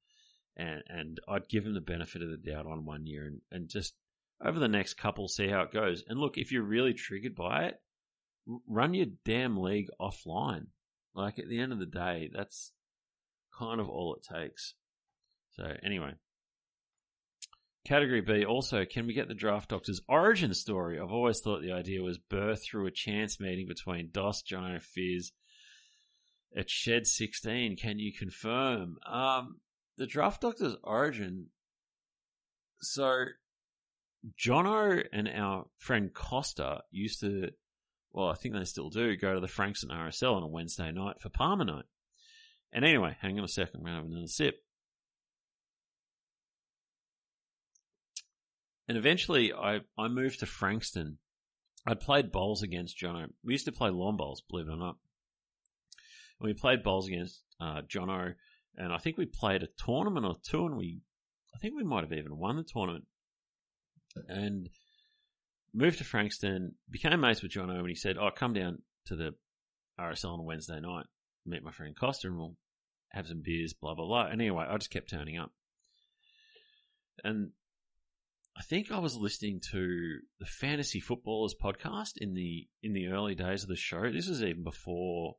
and 0.56 0.84
and 0.88 1.20
I'd 1.28 1.50
give 1.50 1.66
them 1.66 1.74
the 1.74 1.82
benefit 1.82 2.22
of 2.22 2.30
the 2.30 2.38
doubt 2.38 2.66
on 2.66 2.86
one 2.86 3.06
year 3.06 3.25
and, 3.25 3.42
and 3.51 3.70
just 3.70 3.96
over 4.43 4.60
the 4.60 4.67
next 4.67 4.96
couple 4.96 5.27
see 5.27 5.48
how 5.48 5.62
it 5.62 5.72
goes. 5.72 6.03
And 6.08 6.19
look, 6.19 6.38
if 6.38 6.51
you're 6.51 6.63
really 6.63 6.93
triggered 6.93 7.36
by 7.36 7.65
it, 7.65 7.81
run 8.67 8.93
your 8.93 9.08
damn 9.25 9.58
league 9.58 9.89
offline. 10.00 10.67
Like 11.13 11.39
at 11.39 11.49
the 11.49 11.60
end 11.60 11.71
of 11.71 11.80
the 11.80 11.86
day, 11.86 12.30
that's 12.34 12.71
kind 13.58 13.80
of 13.80 13.89
all 13.89 14.15
it 14.15 14.23
takes. 14.23 14.75
So 15.52 15.73
anyway, 15.84 16.13
category 17.86 18.21
B 18.21 18.45
also 18.45 18.86
can 18.86 19.08
we 19.08 19.13
get 19.13 19.28
the 19.28 19.34
draft 19.34 19.69
doctor's 19.69 20.02
origin 20.08 20.54
story? 20.54 20.99
I've 20.99 21.12
always 21.12 21.41
thought 21.41 21.62
the 21.62 21.73
idea 21.73 22.02
was 22.02 22.17
birth 22.17 22.63
through 22.63 22.88
a 22.88 22.91
chance 22.91 23.39
meeting 23.39 23.67
between 23.67 24.10
Dos, 24.12 24.43
Jono, 24.43 24.82
Fizz 24.82 25.32
at 26.56 26.69
Shed 26.69 27.08
16. 27.08 27.75
Can 27.78 27.99
you 27.99 28.13
confirm? 28.13 28.97
Um, 29.06 29.60
the 29.97 30.08
Draft 30.08 30.41
Doctor's 30.41 30.75
origin. 30.84 31.47
So, 32.82 33.25
Jono 34.38 35.05
and 35.12 35.27
our 35.27 35.65
friend 35.77 36.13
Costa 36.13 36.82
used 36.91 37.21
to, 37.21 37.49
well, 38.12 38.29
I 38.29 38.36
think 38.36 38.53
they 38.53 38.65
still 38.65 38.89
do, 38.89 39.15
go 39.15 39.34
to 39.34 39.39
the 39.39 39.47
Frankston 39.47 39.89
RSL 39.89 40.36
on 40.36 40.43
a 40.43 40.47
Wednesday 40.47 40.91
night 40.91 41.21
for 41.21 41.29
parma 41.29 41.65
night. 41.65 41.86
And 42.71 42.86
anyway, 42.86 43.17
hang 43.21 43.38
on 43.38 43.45
a 43.45 43.47
second, 43.47 43.79
I'm 43.79 43.84
going 43.84 43.95
to 43.95 44.01
have 44.01 44.12
another 44.12 44.27
sip. 44.27 44.63
And 48.88 48.97
eventually, 48.97 49.53
I, 49.53 49.82
I 49.97 50.08
moved 50.08 50.39
to 50.39 50.45
Frankston. 50.45 51.19
I'd 51.86 51.99
played 51.99 52.32
bowls 52.32 52.63
against 52.63 52.99
Jono. 52.99 53.27
We 53.43 53.53
used 53.53 53.65
to 53.65 53.71
play 53.71 53.89
lawn 53.89 54.17
bowls, 54.17 54.41
believe 54.49 54.67
it 54.67 54.73
or 54.73 54.77
not. 54.77 54.97
And 56.39 56.47
we 56.47 56.53
played 56.53 56.84
bowls 56.84 57.08
against 57.08 57.43
uh, 57.62 57.82
Jono 57.82 58.34
and 58.79 58.93
I 58.93 58.97
think 58.97 59.17
we 59.17 59.25
played 59.25 59.62
a 59.62 59.67
tournament 59.67 60.25
or 60.25 60.38
two, 60.41 60.65
and 60.65 60.77
we, 60.77 61.01
I 61.53 61.58
think 61.58 61.75
we 61.75 61.84
might 61.84 62.03
have 62.03 62.13
even 62.13 62.38
won 62.38 62.55
the 62.55 62.63
tournament, 62.63 63.05
and 64.28 64.69
moved 65.74 66.00
to 66.00 66.04
Frankston, 66.04 66.76
became 66.89 67.19
mates 67.19 67.41
with 67.41 67.52
Jono, 67.52 67.80
and 67.80 67.89
he 67.89 67.95
said, 67.95 68.17
"Oh, 68.17 68.32
come 68.32 68.54
down 68.54 68.82
to 69.06 69.15
the 69.15 69.36
RSL 70.00 70.34
on 70.34 70.39
a 70.39 70.43
Wednesday 70.43 70.80
night, 70.80 71.06
meet 71.45 71.63
my 71.63 71.72
friend 71.72 71.95
Costa, 71.95 72.28
and 72.28 72.38
we'll 72.38 72.58
have 73.10 73.28
some 73.28 73.41
beers, 73.41 73.74
blah 73.74 73.95
blah 73.95 74.06
blah." 74.06 74.26
And 74.26 74.41
anyway, 74.41 74.65
I 74.67 74.78
just 74.78 74.91
kept 74.91 75.10
turning 75.10 75.38
up, 75.38 75.52
and 77.24 77.52
I 78.58 78.62
think 78.62 78.91
I 78.91 79.00
was 79.00 79.15
listening 79.15 79.62
to 79.72 80.19
the 80.39 80.45
Fantasy 80.45 81.00
Footballers 81.00 81.56
podcast 81.62 82.13
in 82.17 82.34
the 82.34 82.67
in 82.82 82.93
the 82.93 83.08
early 83.08 83.36
days 83.36 83.63
of 83.63 83.69
the 83.69 83.76
show. 83.76 84.12
This 84.12 84.28
was 84.28 84.43
even 84.43 84.63
before. 84.63 85.36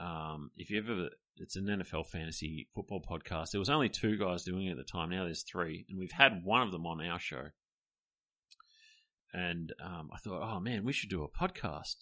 Um, 0.00 0.52
if 0.56 0.70
you 0.70 0.78
ever 0.78 1.10
it's 1.40 1.56
an 1.56 1.66
NFL 1.66 2.06
fantasy 2.08 2.68
football 2.74 3.02
podcast. 3.02 3.50
There 3.50 3.60
was 3.60 3.70
only 3.70 3.88
two 3.88 4.16
guys 4.16 4.44
doing 4.44 4.66
it 4.66 4.72
at 4.72 4.76
the 4.76 4.84
time. 4.84 5.10
Now 5.10 5.24
there's 5.24 5.42
three, 5.42 5.86
and 5.88 5.98
we've 5.98 6.12
had 6.12 6.44
one 6.44 6.62
of 6.62 6.72
them 6.72 6.86
on 6.86 7.04
our 7.04 7.18
show. 7.18 7.46
And 9.32 9.72
um, 9.84 10.10
I 10.12 10.18
thought, 10.18 10.42
oh 10.42 10.60
man, 10.60 10.84
we 10.84 10.92
should 10.92 11.10
do 11.10 11.22
a 11.22 11.28
podcast. 11.28 11.96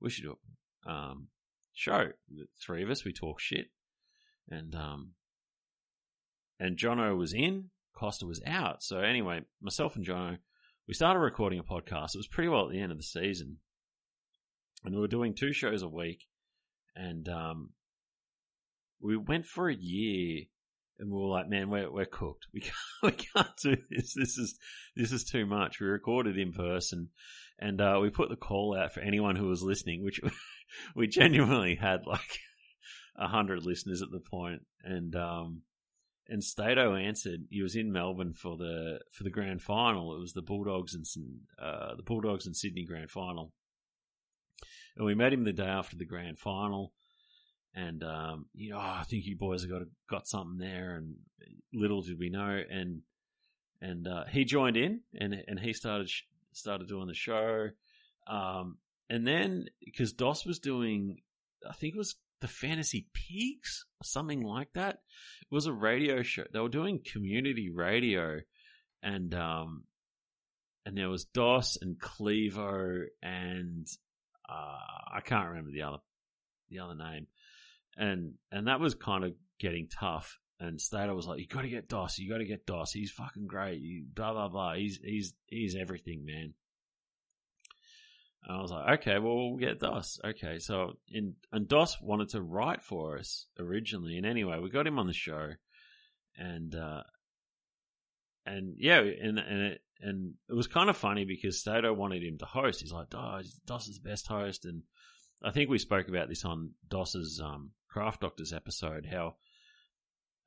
We 0.00 0.10
should 0.10 0.24
do 0.24 0.38
a 0.86 0.90
um, 0.90 1.28
show. 1.72 2.10
The 2.30 2.46
three 2.60 2.82
of 2.82 2.90
us, 2.90 3.04
we 3.04 3.12
talk 3.12 3.40
shit, 3.40 3.66
and 4.48 4.74
um, 4.74 5.12
and 6.60 6.76
Jono 6.76 7.16
was 7.16 7.32
in, 7.32 7.70
Costa 7.94 8.26
was 8.26 8.40
out. 8.46 8.82
So 8.82 8.98
anyway, 8.98 9.42
myself 9.60 9.96
and 9.96 10.06
Jono, 10.06 10.38
we 10.86 10.94
started 10.94 11.20
recording 11.20 11.58
a 11.58 11.64
podcast. 11.64 12.14
It 12.14 12.18
was 12.18 12.28
pretty 12.28 12.48
well 12.48 12.66
at 12.66 12.72
the 12.72 12.80
end 12.80 12.92
of 12.92 12.98
the 12.98 13.04
season, 13.04 13.58
and 14.84 14.94
we 14.94 15.00
were 15.00 15.08
doing 15.08 15.34
two 15.34 15.52
shows 15.52 15.82
a 15.82 15.88
week. 15.88 16.26
And 16.94 17.28
um, 17.28 17.70
we 19.00 19.16
went 19.16 19.46
for 19.46 19.68
a 19.68 19.74
year 19.74 20.44
and 21.02 21.10
we 21.10 21.18
were 21.18 21.28
like, 21.28 21.48
man, 21.48 21.68
we're, 21.68 21.90
we're 21.90 22.04
cooked. 22.06 22.46
We 22.54 22.60
can't, 22.60 22.74
we 23.02 23.10
can't 23.10 23.56
do 23.60 23.76
this. 23.90 24.14
This 24.14 24.38
is, 24.38 24.56
this 24.94 25.10
is 25.10 25.24
too 25.24 25.46
much. 25.46 25.80
We 25.80 25.86
recorded 25.88 26.38
in 26.38 26.52
person 26.52 27.08
and, 27.58 27.80
uh, 27.80 27.98
we 28.00 28.08
put 28.08 28.28
the 28.28 28.36
call 28.36 28.76
out 28.78 28.94
for 28.94 29.00
anyone 29.00 29.34
who 29.34 29.48
was 29.48 29.62
listening, 29.62 30.04
which 30.04 30.20
we 30.94 31.08
genuinely 31.08 31.74
had 31.74 32.06
like 32.06 32.38
a 33.16 33.26
hundred 33.26 33.66
listeners 33.66 34.00
at 34.00 34.12
the 34.12 34.20
point. 34.20 34.62
And, 34.84 35.16
um, 35.16 35.62
and 36.28 36.42
Stato 36.42 36.94
answered. 36.94 37.40
He 37.50 37.62
was 37.62 37.74
in 37.74 37.92
Melbourne 37.92 38.32
for 38.32 38.56
the 38.56 39.00
for 39.10 39.24
the 39.24 39.30
grand 39.30 39.60
final. 39.60 40.14
It 40.14 40.20
was 40.20 40.32
the 40.32 40.40
Bulldogs 40.40 40.94
and 40.94 41.04
uh, 41.60 41.96
the 41.96 42.04
Bulldogs 42.04 42.46
and 42.46 42.56
Sydney 42.56 42.84
grand 42.84 43.10
final, 43.10 43.52
and 44.96 45.04
we 45.04 45.16
met 45.16 45.32
him 45.32 45.42
the 45.42 45.52
day 45.52 45.66
after 45.66 45.96
the 45.96 46.06
grand 46.06 46.38
final 46.38 46.92
and 47.74 48.02
um, 48.02 48.46
you 48.54 48.70
know, 48.70 48.78
oh, 48.78 48.96
I 49.00 49.04
think 49.04 49.24
you 49.26 49.36
boys 49.36 49.62
have 49.62 49.70
got 49.70 49.82
got 50.08 50.28
something 50.28 50.58
there. 50.58 50.96
And 50.96 51.16
little 51.72 52.02
did 52.02 52.18
we 52.18 52.30
know, 52.30 52.60
and 52.70 53.02
and 53.80 54.06
uh, 54.06 54.24
he 54.30 54.44
joined 54.44 54.76
in, 54.76 55.00
and 55.18 55.42
and 55.46 55.58
he 55.58 55.72
started 55.72 56.10
started 56.52 56.88
doing 56.88 57.06
the 57.06 57.14
show, 57.14 57.68
um, 58.26 58.78
and 59.08 59.26
then 59.26 59.66
because 59.84 60.12
Dos 60.12 60.44
was 60.44 60.58
doing, 60.58 61.18
I 61.68 61.72
think 61.72 61.94
it 61.94 61.98
was 61.98 62.16
the 62.40 62.48
Fantasy 62.48 63.06
or 63.30 64.04
something 64.04 64.42
like 64.42 64.72
that. 64.74 64.98
It 65.42 65.54
was 65.54 65.66
a 65.66 65.72
radio 65.72 66.22
show. 66.22 66.44
They 66.52 66.60
were 66.60 66.68
doing 66.68 67.00
community 67.12 67.70
radio, 67.70 68.40
and 69.02 69.34
um, 69.34 69.84
and 70.84 70.96
there 70.96 71.08
was 71.08 71.24
Dos 71.24 71.78
and 71.80 71.98
Clevo 71.98 73.04
and 73.22 73.86
uh, 74.48 75.14
I 75.14 75.20
can't 75.20 75.48
remember 75.48 75.70
the 75.70 75.82
other 75.82 75.98
the 76.70 76.78
other 76.78 76.94
name 76.94 77.26
and 77.96 78.34
and 78.50 78.68
that 78.68 78.80
was 78.80 78.94
kind 78.94 79.24
of 79.24 79.34
getting 79.58 79.88
tough. 79.88 80.38
And 80.60 80.80
Stato 80.80 81.14
was 81.14 81.26
like, 81.26 81.40
"You 81.40 81.46
got 81.46 81.62
to 81.62 81.68
get 81.68 81.88
Dos. 81.88 82.18
You 82.18 82.30
got 82.30 82.38
to 82.38 82.44
get 82.44 82.66
Dos. 82.66 82.92
He's 82.92 83.10
fucking 83.10 83.46
great. 83.46 83.80
You 83.80 84.04
blah 84.12 84.32
blah 84.32 84.48
blah. 84.48 84.74
He's 84.74 84.98
he's 85.02 85.34
he's 85.46 85.76
everything, 85.76 86.24
man." 86.24 86.54
And 88.44 88.58
I 88.58 88.60
was 88.60 88.72
like, 88.72 89.00
okay, 89.00 89.18
well, 89.18 89.50
we'll 89.50 89.56
get 89.56 89.78
Dos. 89.78 90.20
Okay, 90.24 90.58
so 90.58 90.94
in 91.08 91.34
and 91.52 91.68
Dos 91.68 92.00
wanted 92.00 92.30
to 92.30 92.42
write 92.42 92.82
for 92.82 93.18
us 93.18 93.46
originally, 93.58 94.16
and 94.16 94.26
anyway, 94.26 94.58
we 94.58 94.70
got 94.70 94.86
him 94.86 94.98
on 94.98 95.06
the 95.06 95.12
show, 95.12 95.50
and 96.36 96.74
uh, 96.74 97.02
and 98.46 98.74
yeah, 98.78 99.00
and 99.00 99.38
and 99.38 99.62
it 99.62 99.82
and 100.00 100.34
it 100.48 100.54
was 100.54 100.68
kind 100.68 100.90
of 100.90 100.96
funny 100.96 101.24
because 101.24 101.60
Stato 101.60 101.92
wanted 101.92 102.22
him 102.22 102.38
to 102.38 102.46
host. 102.46 102.80
He's 102.80 102.92
like, 102.92 103.10
Dos 103.10 103.88
is 103.88 104.00
the 104.00 104.08
best 104.08 104.28
host, 104.28 104.64
and 104.64 104.82
I 105.44 105.50
think 105.50 105.68
we 105.70 105.78
spoke 105.78 106.08
about 106.08 106.28
this 106.28 106.44
on 106.44 106.72
Dos's 106.88 107.40
um, 107.42 107.70
Craft 107.88 108.20
Doctors 108.20 108.52
episode. 108.52 109.06
How 109.10 109.34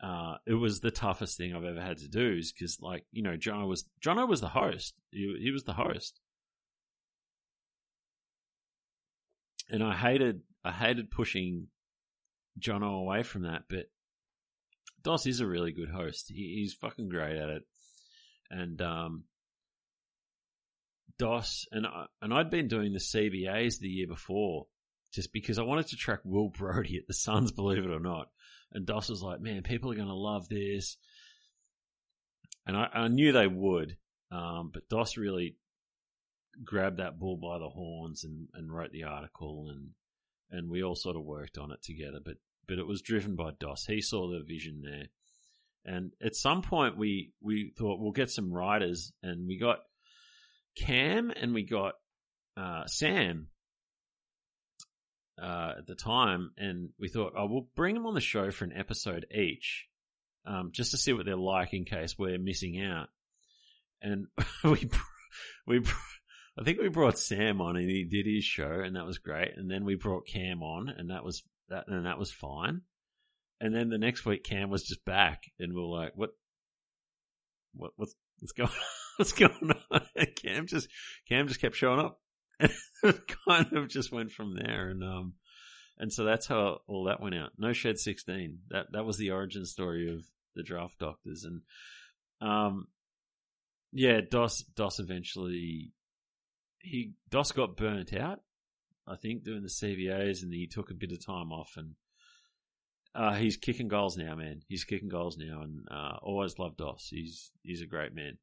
uh, 0.01 0.37
it 0.45 0.53
was 0.53 0.79
the 0.79 0.91
toughest 0.91 1.37
thing 1.37 1.55
I've 1.55 1.63
ever 1.63 1.81
had 1.81 1.97
to 1.99 2.07
do, 2.07 2.35
is 2.37 2.53
because 2.53 2.79
like 2.81 3.05
you 3.11 3.23
know, 3.23 3.37
Jono 3.37 3.67
was 3.67 3.85
Jono 4.03 4.27
was 4.27 4.41
the 4.41 4.49
host. 4.49 4.99
He, 5.11 5.37
he 5.41 5.51
was 5.51 5.63
the 5.63 5.73
host, 5.73 6.19
and 9.69 9.83
I 9.83 9.93
hated 9.93 10.41
I 10.63 10.71
hated 10.71 11.11
pushing 11.11 11.67
Jono 12.59 12.99
away 12.99 13.23
from 13.23 13.43
that, 13.43 13.63
but 13.69 13.85
Dos 15.03 15.25
is 15.25 15.39
a 15.39 15.47
really 15.47 15.71
good 15.71 15.89
host. 15.89 16.29
He, 16.29 16.55
he's 16.59 16.73
fucking 16.73 17.09
great 17.09 17.37
at 17.37 17.49
it, 17.49 17.63
and 18.49 18.81
um, 18.81 19.23
Dos 21.17 21.67
and 21.71 21.85
I, 21.85 22.05
and 22.21 22.33
I'd 22.33 22.49
been 22.49 22.67
doing 22.67 22.93
the 22.93 22.99
CBAs 22.99 23.79
the 23.79 23.89
year 23.89 24.07
before, 24.07 24.67
just 25.15 25.33
because 25.33 25.57
I 25.57 25.63
wanted 25.63 25.87
to 25.87 25.95
track 25.95 26.19
Will 26.23 26.49
Brodie 26.49 26.97
at 26.97 27.07
the 27.07 27.13
Suns, 27.13 27.51
believe 27.51 27.85
it 27.85 27.91
or 27.91 27.99
not. 27.99 28.29
And 28.71 28.85
Dos 28.85 29.09
was 29.09 29.23
like, 29.23 29.39
"Man, 29.39 29.63
people 29.63 29.91
are 29.91 29.95
going 29.95 30.07
to 30.07 30.13
love 30.13 30.49
this," 30.49 30.97
and 32.67 32.75
I, 32.75 32.89
I 32.93 33.07
knew 33.07 33.31
they 33.31 33.47
would. 33.47 33.97
Um, 34.31 34.71
but 34.73 34.89
Dos 34.89 35.17
really 35.17 35.57
grabbed 36.63 36.97
that 36.97 37.19
bull 37.19 37.37
by 37.37 37.59
the 37.59 37.69
horns 37.69 38.23
and, 38.23 38.47
and 38.53 38.73
wrote 38.73 38.91
the 38.91 39.03
article 39.03 39.67
and 39.69 39.89
and 40.51 40.69
we 40.69 40.83
all 40.83 40.95
sort 40.95 41.17
of 41.17 41.23
worked 41.23 41.57
on 41.57 41.71
it 41.71 41.81
together 41.83 42.19
but 42.23 42.35
but 42.67 42.79
it 42.79 42.87
was 42.87 43.01
driven 43.01 43.35
by 43.35 43.51
Dos 43.59 43.85
he 43.85 43.99
saw 43.99 44.29
the 44.29 44.41
vision 44.41 44.81
there 44.81 45.07
and 45.85 46.11
at 46.23 46.35
some 46.35 46.61
point 46.61 46.97
we 46.97 47.33
we 47.41 47.73
thought 47.77 47.99
we'll 47.99 48.11
get 48.11 48.29
some 48.29 48.53
writers 48.53 49.11
and 49.21 49.47
we 49.47 49.59
got 49.59 49.79
Cam 50.77 51.31
and 51.31 51.53
we 51.53 51.63
got 51.63 51.95
uh, 52.57 52.85
Sam 52.85 53.47
uh, 55.41 55.73
at 55.79 55.87
the 55.87 55.95
time 55.95 56.51
and 56.57 56.89
we 56.99 57.09
thought 57.09 57.33
oh 57.35 57.45
we'll 57.45 57.67
bring 57.75 57.93
them 57.93 58.05
on 58.05 58.13
the 58.13 58.21
show 58.21 58.51
for 58.51 58.65
an 58.65 58.73
episode 58.73 59.25
each 59.33 59.87
um, 60.45 60.69
just 60.71 60.91
to 60.91 60.97
see 60.97 61.11
what 61.11 61.25
they're 61.25 61.35
like 61.35 61.73
in 61.73 61.83
case 61.83 62.17
we're 62.17 62.37
missing 62.39 62.81
out 62.81 63.09
and 64.01 64.27
we 64.63 64.89
we 65.67 65.81
I 66.57 66.63
think 66.63 66.79
we 66.79 66.87
brought 66.87 67.19
Sam 67.19 67.59
on 67.59 67.75
and 67.75 67.89
he 67.89 68.05
did 68.05 68.25
his 68.25 68.45
show 68.45 68.81
and 68.83 68.95
that 68.95 69.05
was 69.05 69.17
great. 69.17 69.51
And 69.57 69.69
then 69.69 69.83
we 69.83 69.95
brought 69.95 70.27
Cam 70.27 70.63
on 70.63 70.89
and 70.89 71.09
that 71.09 71.23
was 71.23 71.43
that 71.69 71.87
and 71.87 72.05
that 72.05 72.17
was 72.17 72.31
fine. 72.31 72.81
And 73.59 73.75
then 73.75 73.89
the 73.89 73.97
next 73.97 74.25
week 74.25 74.43
Cam 74.43 74.69
was 74.69 74.83
just 74.83 75.03
back 75.03 75.43
and 75.59 75.73
we 75.73 75.81
are 75.81 75.85
like, 75.85 76.13
what, 76.15 76.31
what, 77.73 77.91
what's, 77.97 78.15
what's 78.39 78.53
going 78.53 78.69
on? 78.69 78.75
What's 79.17 79.31
going 79.31 79.71
on? 79.91 80.01
Cam 80.43 80.67
just, 80.67 80.89
Cam 81.29 81.47
just 81.47 81.61
kept 81.61 81.77
showing 81.77 82.01
up 82.01 82.19
and 82.59 82.71
kind 83.47 83.73
of 83.73 83.89
just 83.89 84.11
went 84.11 84.31
from 84.31 84.55
there. 84.55 84.89
And, 84.89 85.03
um, 85.03 85.33
and 85.97 86.11
so 86.11 86.23
that's 86.23 86.47
how 86.47 86.79
all 86.87 87.05
that 87.05 87.21
went 87.21 87.35
out. 87.35 87.51
No 87.57 87.73
Shed 87.73 87.97
16. 87.97 88.59
That, 88.69 88.91
that 88.91 89.05
was 89.05 89.17
the 89.17 89.31
origin 89.31 89.65
story 89.65 90.13
of 90.13 90.23
the 90.55 90.63
draft 90.63 90.99
doctors. 90.99 91.45
And, 91.45 91.61
um, 92.41 92.87
yeah, 93.91 94.21
Dos, 94.29 94.63
Dos 94.75 94.99
eventually 94.99 95.93
he 96.85 97.13
Dos 97.29 97.51
got 97.51 97.75
burnt 97.75 98.13
out, 98.13 98.41
I 99.07 99.15
think, 99.15 99.43
doing 99.43 99.63
the 99.63 99.69
CBAs, 99.69 100.43
and 100.43 100.53
he 100.53 100.67
took 100.67 100.91
a 100.91 100.95
bit 100.95 101.11
of 101.11 101.25
time 101.25 101.51
off, 101.51 101.73
and 101.77 101.95
uh, 103.13 103.33
he's 103.33 103.57
kicking 103.57 103.87
goals 103.87 104.17
now, 104.17 104.35
man. 104.35 104.61
He's 104.67 104.83
kicking 104.83 105.09
goals 105.09 105.37
now, 105.37 105.61
and 105.61 105.87
uh, 105.89 106.17
always 106.21 106.59
loved 106.59 106.77
Dos. 106.77 107.07
He's 107.09 107.51
he's 107.63 107.81
a 107.81 107.87
great 107.87 108.13
man. 108.13 108.37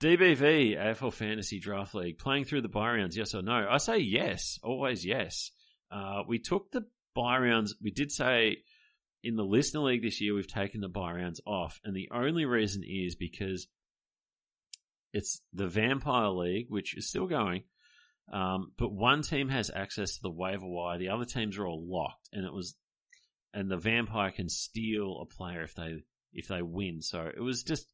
DBV 0.00 0.76
AFL 0.78 1.12
Fantasy 1.12 1.58
Draft 1.58 1.94
League 1.94 2.18
playing 2.18 2.44
through 2.44 2.60
the 2.60 2.68
buy 2.68 2.92
rounds, 2.92 3.16
yes 3.16 3.34
or 3.34 3.42
no? 3.42 3.66
I 3.68 3.78
say 3.78 3.98
yes, 3.98 4.58
always 4.62 5.04
yes. 5.04 5.50
Uh, 5.90 6.22
we 6.28 6.38
took 6.38 6.70
the 6.70 6.86
buy 7.14 7.38
rounds. 7.38 7.74
We 7.80 7.90
did 7.90 8.12
say 8.12 8.58
in 9.22 9.36
the 9.36 9.44
listener 9.44 9.80
league 9.80 10.02
this 10.02 10.20
year 10.20 10.34
we've 10.34 10.46
taken 10.46 10.80
the 10.80 10.88
buy 10.88 11.12
rounds 11.12 11.40
off, 11.46 11.80
and 11.82 11.96
the 11.96 12.10
only 12.12 12.44
reason 12.44 12.82
is 12.86 13.16
because 13.16 13.68
it's 15.14 15.40
the 15.54 15.66
Vampire 15.66 16.28
League, 16.28 16.66
which 16.68 16.94
is 16.94 17.08
still 17.08 17.26
going, 17.26 17.62
um, 18.30 18.72
but 18.76 18.92
one 18.92 19.22
team 19.22 19.48
has 19.48 19.70
access 19.74 20.16
to 20.16 20.22
the 20.22 20.30
waiver 20.30 20.66
wire. 20.66 20.98
The 20.98 21.08
other 21.08 21.24
teams 21.24 21.56
are 21.56 21.66
all 21.66 21.82
locked, 21.88 22.28
and 22.32 22.44
it 22.44 22.52
was, 22.52 22.74
and 23.54 23.70
the 23.70 23.78
Vampire 23.78 24.30
can 24.30 24.50
steal 24.50 25.20
a 25.22 25.26
player 25.26 25.62
if 25.62 25.74
they 25.74 26.02
if 26.34 26.48
they 26.48 26.60
win. 26.60 27.00
So 27.00 27.30
it 27.34 27.40
was 27.40 27.62
just 27.62 27.86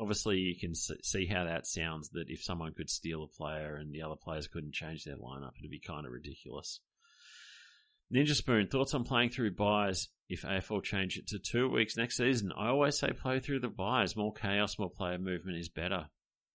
obviously 0.00 0.38
you 0.38 0.58
can 0.58 0.74
see 0.74 1.26
how 1.26 1.44
that 1.44 1.66
sounds. 1.66 2.08
That 2.10 2.30
if 2.30 2.42
someone 2.42 2.72
could 2.72 2.90
steal 2.90 3.22
a 3.22 3.28
player 3.28 3.76
and 3.76 3.92
the 3.92 4.02
other 4.02 4.16
players 4.16 4.48
couldn't 4.48 4.74
change 4.74 5.04
their 5.04 5.16
lineup, 5.16 5.52
it'd 5.58 5.70
be 5.70 5.78
kind 5.78 6.06
of 6.06 6.12
ridiculous. 6.12 6.80
Ninja 8.12 8.34
Spoon, 8.34 8.66
thoughts 8.66 8.94
on 8.94 9.04
playing 9.04 9.30
through 9.30 9.52
buys 9.52 10.08
if 10.28 10.42
AFL 10.42 10.82
change 10.82 11.16
it 11.16 11.28
to 11.28 11.38
two 11.38 11.68
weeks 11.68 11.96
next 11.96 12.16
season? 12.16 12.52
I 12.56 12.68
always 12.68 12.98
say 12.98 13.12
play 13.12 13.38
through 13.38 13.60
the 13.60 13.68
buys. 13.68 14.16
More 14.16 14.32
chaos, 14.32 14.78
more 14.78 14.90
player 14.90 15.18
movement 15.18 15.58
is 15.58 15.68
better. 15.68 16.08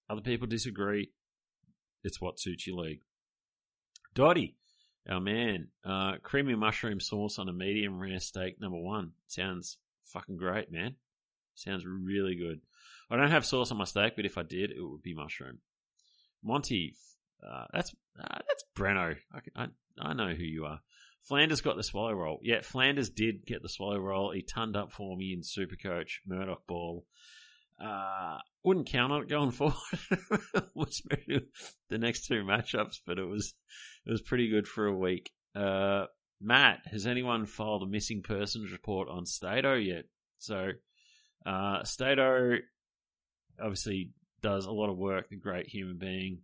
Other 0.09 0.21
people 0.21 0.47
disagree. 0.47 1.11
It's 2.03 2.19
what 2.19 2.39
suits 2.39 2.67
your 2.67 2.77
league. 2.77 3.01
Dotty, 4.13 4.55
our 5.09 5.21
man, 5.21 5.69
uh, 5.83 6.13
creamy 6.21 6.55
mushroom 6.55 6.99
sauce 6.99 7.39
on 7.39 7.49
a 7.49 7.53
medium 7.53 7.99
rare 7.99 8.19
steak 8.19 8.59
number 8.59 8.77
one. 8.77 9.11
Sounds 9.27 9.77
fucking 10.07 10.37
great, 10.37 10.71
man. 10.71 10.95
Sounds 11.55 11.85
really 11.85 12.35
good. 12.35 12.61
I 13.09 13.17
don't 13.17 13.31
have 13.31 13.45
sauce 13.45 13.71
on 13.71 13.77
my 13.77 13.83
steak, 13.85 14.13
but 14.15 14.25
if 14.25 14.37
I 14.37 14.43
did, 14.43 14.71
it 14.71 14.81
would 14.81 15.01
be 15.01 15.13
mushroom. 15.13 15.59
Monty, 16.43 16.95
uh, 17.45 17.65
that's 17.73 17.93
uh, 18.19 18.39
that's 18.47 18.63
Breno. 18.77 19.15
I, 19.33 19.39
I, 19.63 19.67
I 19.99 20.13
know 20.13 20.29
who 20.29 20.43
you 20.43 20.65
are. 20.65 20.79
Flanders 21.23 21.61
got 21.61 21.75
the 21.75 21.83
swallow 21.83 22.13
role. 22.13 22.39
Yeah, 22.43 22.61
Flanders 22.61 23.09
did 23.09 23.45
get 23.45 23.63
the 23.63 23.69
swallow 23.69 23.97
role. 23.97 24.31
He 24.31 24.43
turned 24.43 24.75
up 24.75 24.91
for 24.91 25.17
me 25.17 25.33
in 25.33 25.41
Supercoach, 25.41 26.19
Murdoch 26.27 26.67
Ball. 26.67 27.03
Uh, 27.83 28.37
wouldn't 28.63 28.87
count 28.87 29.11
on 29.11 29.23
it 29.23 29.29
going 29.29 29.51
forward. 29.51 29.75
the 30.75 31.97
next 31.97 32.27
two 32.27 32.43
matchups, 32.43 32.99
but 33.05 33.17
it 33.17 33.25
was 33.25 33.53
it 34.05 34.11
was 34.11 34.21
pretty 34.21 34.49
good 34.49 34.67
for 34.67 34.85
a 34.85 34.95
week. 34.95 35.31
Uh, 35.55 36.05
Matt, 36.41 36.81
has 36.91 37.07
anyone 37.07 37.45
filed 37.45 37.83
a 37.83 37.87
missing 37.87 38.21
persons 38.21 38.71
report 38.71 39.09
on 39.09 39.25
Stato 39.25 39.73
yet? 39.73 40.05
So, 40.37 40.71
uh, 41.45 41.83
Stato 41.83 42.57
obviously 43.61 44.11
does 44.41 44.65
a 44.65 44.71
lot 44.71 44.89
of 44.89 44.97
work. 44.97 45.27
A 45.31 45.35
great 45.35 45.67
human 45.67 45.97
being. 45.97 46.39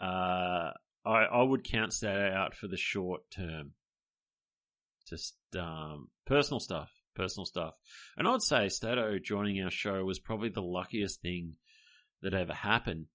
Uh, 0.00 0.72
I 1.04 1.24
I 1.24 1.42
would 1.42 1.64
count 1.64 1.92
Stato 1.92 2.32
out 2.34 2.54
for 2.54 2.68
the 2.68 2.76
short 2.76 3.22
term. 3.30 3.72
Just 5.08 5.36
um, 5.56 6.08
personal 6.26 6.60
stuff 6.60 6.90
personal 7.14 7.46
stuff. 7.46 7.74
And 8.16 8.26
I 8.26 8.32
would 8.32 8.42
say 8.42 8.68
Stato 8.68 9.18
joining 9.18 9.62
our 9.62 9.70
show 9.70 10.04
was 10.04 10.18
probably 10.18 10.48
the 10.48 10.62
luckiest 10.62 11.20
thing 11.20 11.56
that 12.22 12.34
ever 12.34 12.54
happened. 12.54 13.06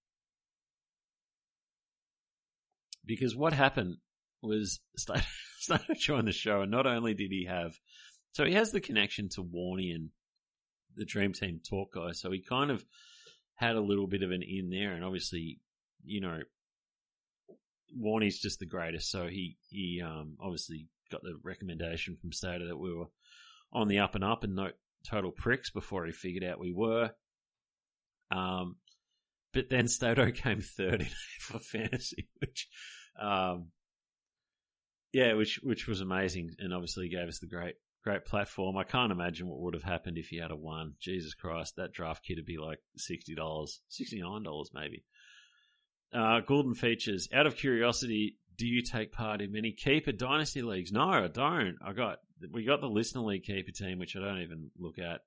Because 3.05 3.35
what 3.35 3.53
happened 3.53 3.97
was 4.41 4.79
Stato, 4.97 5.21
Stato 5.59 5.93
joined 5.93 6.27
the 6.27 6.33
show, 6.33 6.61
and 6.61 6.71
not 6.71 6.87
only 6.87 7.13
did 7.13 7.31
he 7.31 7.45
have, 7.45 7.73
so 8.33 8.45
he 8.45 8.53
has 8.53 8.71
the 8.71 8.81
connection 8.81 9.29
to 9.29 9.43
Warnian 9.43 10.09
the 10.97 11.05
Dream 11.05 11.33
Team 11.33 11.61
talk 11.67 11.93
guy, 11.93 12.11
so 12.11 12.31
he 12.31 12.41
kind 12.41 12.71
of 12.71 12.85
had 13.55 13.75
a 13.75 13.81
little 13.81 14.07
bit 14.07 14.23
of 14.23 14.31
an 14.31 14.43
in 14.43 14.69
there, 14.69 14.93
and 14.93 15.03
obviously, 15.03 15.59
you 16.03 16.21
know, 16.21 16.39
Warney's 17.95 18.39
just 18.39 18.59
the 18.59 18.65
greatest, 18.65 19.09
so 19.09 19.27
he 19.27 19.57
he 19.69 20.01
um, 20.03 20.37
obviously 20.41 20.87
got 21.11 21.21
the 21.21 21.37
recommendation 21.43 22.15
from 22.15 22.31
Stato 22.31 22.67
that 22.67 22.77
we 22.77 22.93
were 22.93 23.07
on 23.71 23.87
the 23.87 23.99
up 23.99 24.15
and 24.15 24.23
up 24.23 24.43
and 24.43 24.55
no 24.55 24.71
total 25.07 25.31
pricks 25.31 25.71
before 25.71 26.05
he 26.05 26.11
figured 26.11 26.43
out 26.43 26.59
we 26.59 26.71
were. 26.71 27.11
Um, 28.31 28.75
but 29.53 29.69
then 29.69 29.87
Stato 29.87 30.31
came 30.35 30.61
third 30.61 31.01
in 31.01 31.07
for 31.39 31.59
fantasy, 31.59 32.29
which, 32.39 32.67
um, 33.19 33.69
yeah, 35.13 35.33
which 35.33 35.59
which 35.63 35.87
was 35.87 36.01
amazing, 36.01 36.51
and 36.59 36.73
obviously 36.73 37.09
gave 37.09 37.27
us 37.27 37.39
the 37.39 37.47
great 37.47 37.75
great 38.07 38.23
platform. 38.23 38.77
I 38.77 38.85
can't 38.85 39.11
imagine 39.11 39.49
what 39.49 39.59
would 39.59 39.73
have 39.73 39.83
happened 39.83 40.17
if 40.17 40.29
he 40.29 40.37
had 40.37 40.51
a 40.51 40.55
one. 40.55 40.93
Jesus 40.97 41.33
Christ, 41.33 41.75
that 41.75 41.91
draft 41.91 42.23
kit 42.23 42.37
would 42.37 42.45
be 42.45 42.57
like 42.57 42.79
sixty 42.95 43.35
dollars, 43.35 43.81
sixty 43.89 44.21
nine 44.21 44.43
dollars 44.43 44.71
maybe. 44.73 45.03
Uh, 46.13 46.39
Golden 46.39 46.73
features. 46.73 47.27
Out 47.33 47.47
of 47.47 47.57
curiosity, 47.57 48.37
do 48.57 48.65
you 48.65 48.81
take 48.81 49.11
part 49.11 49.41
in 49.41 49.51
many 49.51 49.73
keeper 49.73 50.13
dynasty 50.13 50.61
leagues? 50.61 50.93
No, 50.93 51.09
I 51.09 51.27
don't. 51.27 51.75
I 51.83 51.91
got 51.91 52.19
we 52.49 52.63
got 52.63 52.79
the 52.79 52.87
listener 52.87 53.23
league 53.23 53.43
keeper 53.43 53.71
team, 53.71 53.99
which 53.99 54.15
I 54.15 54.21
don't 54.21 54.41
even 54.41 54.71
look 54.79 54.99
at. 54.99 55.21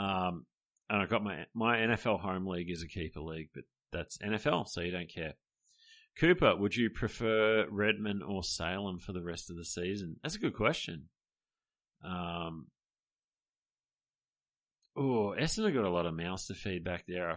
Um, 0.00 0.46
and 0.88 1.02
I 1.02 1.06
got 1.06 1.24
my 1.24 1.46
my 1.54 1.78
NFL 1.78 2.20
home 2.20 2.46
league 2.46 2.70
is 2.70 2.84
a 2.84 2.88
keeper 2.88 3.20
league, 3.20 3.48
but 3.52 3.64
that's 3.92 4.18
NFL, 4.18 4.68
so 4.68 4.80
you 4.80 4.92
don't 4.92 5.12
care. 5.12 5.34
Cooper, 6.20 6.54
would 6.54 6.76
you 6.76 6.88
prefer 6.88 7.66
Redman 7.68 8.22
or 8.22 8.44
Salem 8.44 9.00
for 9.00 9.12
the 9.12 9.24
rest 9.24 9.50
of 9.50 9.56
the 9.56 9.64
season? 9.64 10.16
That's 10.22 10.36
a 10.36 10.38
good 10.38 10.54
question. 10.54 11.08
Um, 12.04 12.66
oh, 14.96 15.34
Essendon 15.38 15.74
got 15.74 15.84
a 15.84 15.90
lot 15.90 16.06
of 16.06 16.14
mouths 16.14 16.46
to 16.46 16.54
feed 16.54 16.84
back 16.84 17.04
there. 17.06 17.30
I, 17.30 17.36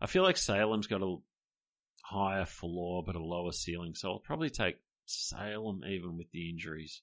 I 0.00 0.06
feel 0.06 0.22
like 0.22 0.36
Salem's 0.36 0.86
got 0.86 1.02
a 1.02 1.16
higher 2.04 2.46
floor 2.46 3.02
but 3.04 3.16
a 3.16 3.22
lower 3.22 3.52
ceiling, 3.52 3.94
so 3.94 4.10
I'll 4.10 4.18
probably 4.18 4.50
take 4.50 4.76
Salem 5.06 5.82
even 5.86 6.16
with 6.16 6.30
the 6.32 6.50
injuries. 6.50 7.02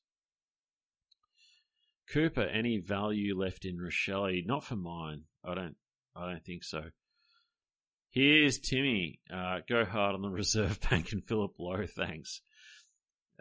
Cooper, 2.12 2.44
any 2.44 2.78
value 2.78 3.38
left 3.38 3.66
in 3.66 3.78
Rachele? 3.78 4.46
Not 4.46 4.64
for 4.64 4.76
mine. 4.76 5.24
I 5.44 5.56
don't. 5.56 5.76
I 6.16 6.30
don't 6.32 6.46
think 6.46 6.64
so. 6.64 6.84
Here's 8.12 8.60
Timmy. 8.60 9.20
Uh, 9.32 9.60
go 9.68 9.84
hard 9.84 10.16
on 10.16 10.22
the 10.22 10.30
Reserve 10.32 10.80
Bank 10.90 11.12
and 11.12 11.24
Philip 11.24 11.56
Lowe. 11.60 11.86
Thanks. 11.88 12.42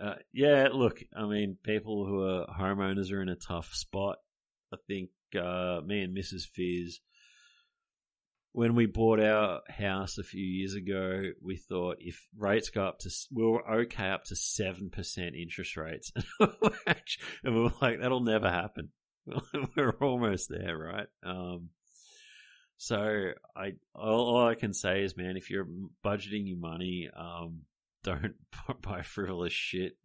Uh, 0.00 0.14
yeah, 0.33 0.68
look, 0.72 1.02
I 1.16 1.26
mean, 1.26 1.57
people 1.62 2.07
who 2.07 2.22
are 2.24 2.46
homeowners 2.46 3.12
are 3.12 3.22
in 3.22 3.28
a 3.28 3.37
tough 3.37 3.72
spot. 3.74 4.16
I 4.72 4.76
think 4.88 5.11
uh, 5.40 5.80
me 5.85 6.02
and 6.02 6.16
Mrs. 6.16 6.46
Fizz, 6.54 7.00
when 8.52 8.74
we 8.74 8.87
bought 8.87 9.20
our 9.20 9.62
house 9.68 10.18
a 10.18 10.24
few 10.24 10.44
years 10.44 10.74
ago, 10.74 11.22
we 11.42 11.57
thought 11.57 11.96
if 12.00 12.26
rates 12.37 12.70
go 12.70 12.85
up 12.85 12.98
to, 13.00 13.11
we 13.33 13.44
were 13.44 13.68
okay 13.83 14.11
up 14.11 14.24
to 14.24 14.35
7% 14.35 15.40
interest 15.40 15.76
rates. 15.76 16.12
and 16.40 17.54
we 17.54 17.62
were 17.62 17.72
like, 17.80 18.00
that'll 18.00 18.20
never 18.20 18.50
happen. 18.50 18.90
we're 19.76 19.96
almost 20.00 20.48
there, 20.48 20.76
right? 20.76 21.07
Um, 21.24 21.70
so 22.76 23.30
I 23.57 23.72
all, 23.94 24.37
all, 24.37 24.46
I 24.46 24.54
can 24.54 24.74
say 24.74 25.02
is, 25.02 25.16
man, 25.16 25.37
if 25.37 25.50
you're 25.50 25.66
budgeting 26.04 26.46
your 26.46 26.59
money, 26.59 27.09
um, 27.16 27.62
don't 28.04 28.36
buy 28.82 29.02
frivolous 29.02 29.52
shit. 29.52 29.96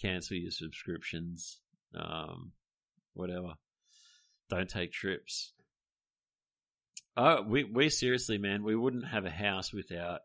Cancel 0.00 0.38
your 0.38 0.50
subscriptions. 0.50 1.60
Um, 1.94 2.52
whatever. 3.12 3.54
Don't 4.48 4.68
take 4.68 4.92
trips. 4.92 5.52
Oh, 7.14 7.42
we 7.42 7.64
we 7.64 7.90
seriously, 7.90 8.38
man, 8.38 8.62
we 8.62 8.74
wouldn't 8.74 9.06
have 9.06 9.26
a 9.26 9.30
house 9.30 9.72
without 9.72 10.20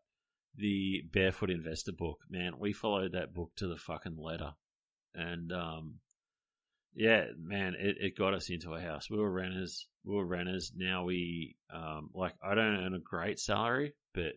the 0.56 1.04
Barefoot 1.12 1.50
Investor 1.50 1.92
book, 1.92 2.20
man. 2.30 2.54
We 2.60 2.72
followed 2.72 3.12
that 3.12 3.34
book 3.34 3.52
to 3.58 3.68
the 3.68 3.76
fucking 3.76 4.18
letter, 4.18 4.54
and 5.14 5.52
um, 5.52 5.96
yeah, 6.98 7.26
man, 7.38 7.76
it, 7.78 7.98
it 8.00 8.18
got 8.18 8.34
us 8.34 8.50
into 8.50 8.74
a 8.74 8.82
house. 8.82 9.10
We 9.10 9.18
were 9.18 9.32
renters. 9.32 9.88
We 10.04 10.16
were 10.16 10.26
renters. 10.26 10.72
Now 10.76 11.04
we, 11.04 11.56
um, 11.72 12.10
like, 12.14 12.34
I 12.44 12.56
don't 12.56 12.84
earn 12.84 12.96
a 12.96 13.00
great 13.00 13.40
salary, 13.40 13.94
but 14.16 14.34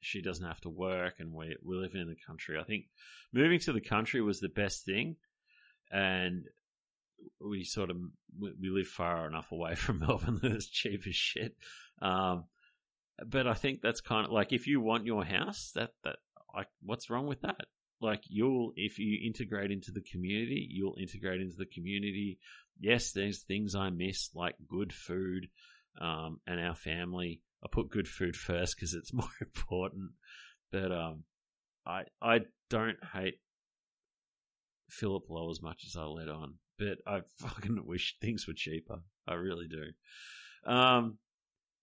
she 0.00 0.22
doesn't 0.22 0.46
have 0.46 0.60
to 0.62 0.68
work 0.68 1.14
and 1.18 1.32
we, 1.32 1.56
we're 1.62 1.80
living 1.80 2.00
in 2.00 2.08
the 2.08 2.16
country. 2.26 2.58
I 2.58 2.64
think 2.64 2.86
moving 3.32 3.60
to 3.60 3.72
the 3.72 3.80
country 3.80 4.20
was 4.20 4.40
the 4.40 4.48
best 4.48 4.84
thing. 4.84 5.16
And 5.90 6.44
we 7.40 7.64
sort 7.64 7.90
of, 7.90 7.96
we 8.38 8.70
live 8.70 8.88
far 8.88 9.26
enough 9.26 9.50
away 9.52 9.74
from 9.76 10.00
Melbourne 10.00 10.38
that 10.42 10.52
it's 10.52 10.68
cheap 10.68 11.06
as 11.06 11.14
shit. 11.14 11.56
Um, 12.00 12.44
but 13.26 13.46
I 13.46 13.54
think 13.54 13.80
that's 13.82 14.00
kind 14.00 14.26
of 14.26 14.32
like 14.32 14.52
if 14.52 14.66
you 14.66 14.80
want 14.80 15.06
your 15.06 15.24
house, 15.24 15.72
that, 15.74 15.90
that, 16.04 16.16
like, 16.54 16.68
what's 16.82 17.10
wrong 17.10 17.26
with 17.26 17.40
that? 17.42 17.66
like 18.00 18.22
you'll 18.28 18.72
if 18.76 18.98
you 18.98 19.18
integrate 19.26 19.70
into 19.70 19.90
the 19.90 20.00
community 20.00 20.66
you'll 20.70 20.96
integrate 21.00 21.40
into 21.40 21.56
the 21.56 21.66
community 21.66 22.38
yes 22.78 23.12
there's 23.12 23.40
things 23.40 23.74
i 23.74 23.90
miss 23.90 24.30
like 24.34 24.54
good 24.68 24.92
food 24.92 25.48
um, 26.00 26.38
and 26.46 26.60
our 26.60 26.76
family 26.76 27.40
i 27.64 27.66
put 27.70 27.90
good 27.90 28.08
food 28.08 28.36
first 28.36 28.76
because 28.76 28.94
it's 28.94 29.12
more 29.12 29.28
important 29.40 30.10
but 30.70 30.92
um, 30.92 31.24
i 31.86 32.02
i 32.22 32.40
don't 32.70 32.98
hate 33.12 33.40
philip 34.88 35.24
lowe 35.28 35.50
as 35.50 35.62
much 35.62 35.84
as 35.86 35.96
i 35.96 36.04
let 36.04 36.28
on 36.28 36.54
but 36.78 36.98
i 37.06 37.20
fucking 37.36 37.78
wish 37.84 38.16
things 38.20 38.46
were 38.46 38.54
cheaper 38.54 39.00
i 39.26 39.34
really 39.34 39.68
do 39.68 40.70
um 40.70 41.18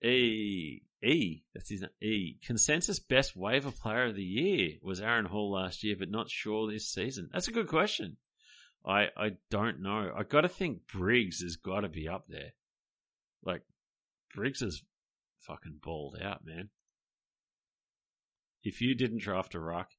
E 0.04 0.82
E 1.04 1.44
that's 1.54 1.70
his 1.70 1.82
name. 1.82 1.90
E 2.02 2.38
consensus 2.46 3.00
best 3.00 3.36
waiver 3.36 3.72
player 3.72 4.06
of 4.06 4.16
the 4.16 4.24
year 4.24 4.74
was 4.82 5.02
Aaron 5.02 5.26
Hall 5.26 5.52
last 5.52 5.84
year, 5.84 5.96
but 5.98 6.10
not 6.10 6.30
sure 6.30 6.70
this 6.70 6.88
season. 6.88 7.30
That's 7.32 7.48
a 7.48 7.54
good 7.54 7.68
question. 7.68 8.18
I 8.86 9.10
I 9.18 9.32
don't 9.50 9.82
know. 9.82 10.12
I 10.16 10.24
got 10.24 10.42
to 10.42 10.50
think 10.50 10.88
Briggs 10.88 11.42
has 11.42 11.56
got 11.56 11.82
to 11.82 11.90
be 11.90 12.08
up 12.08 12.26
there. 12.28 12.54
Like 13.44 13.64
Briggs 14.34 14.62
is 14.62 14.84
fucking 15.46 15.80
balled 15.84 16.18
out, 16.22 16.46
man. 16.46 16.70
If 18.64 18.82
you 18.82 18.96
didn't 18.96 19.22
draft 19.22 19.56
a 19.56 19.60
ruck, 19.60 19.90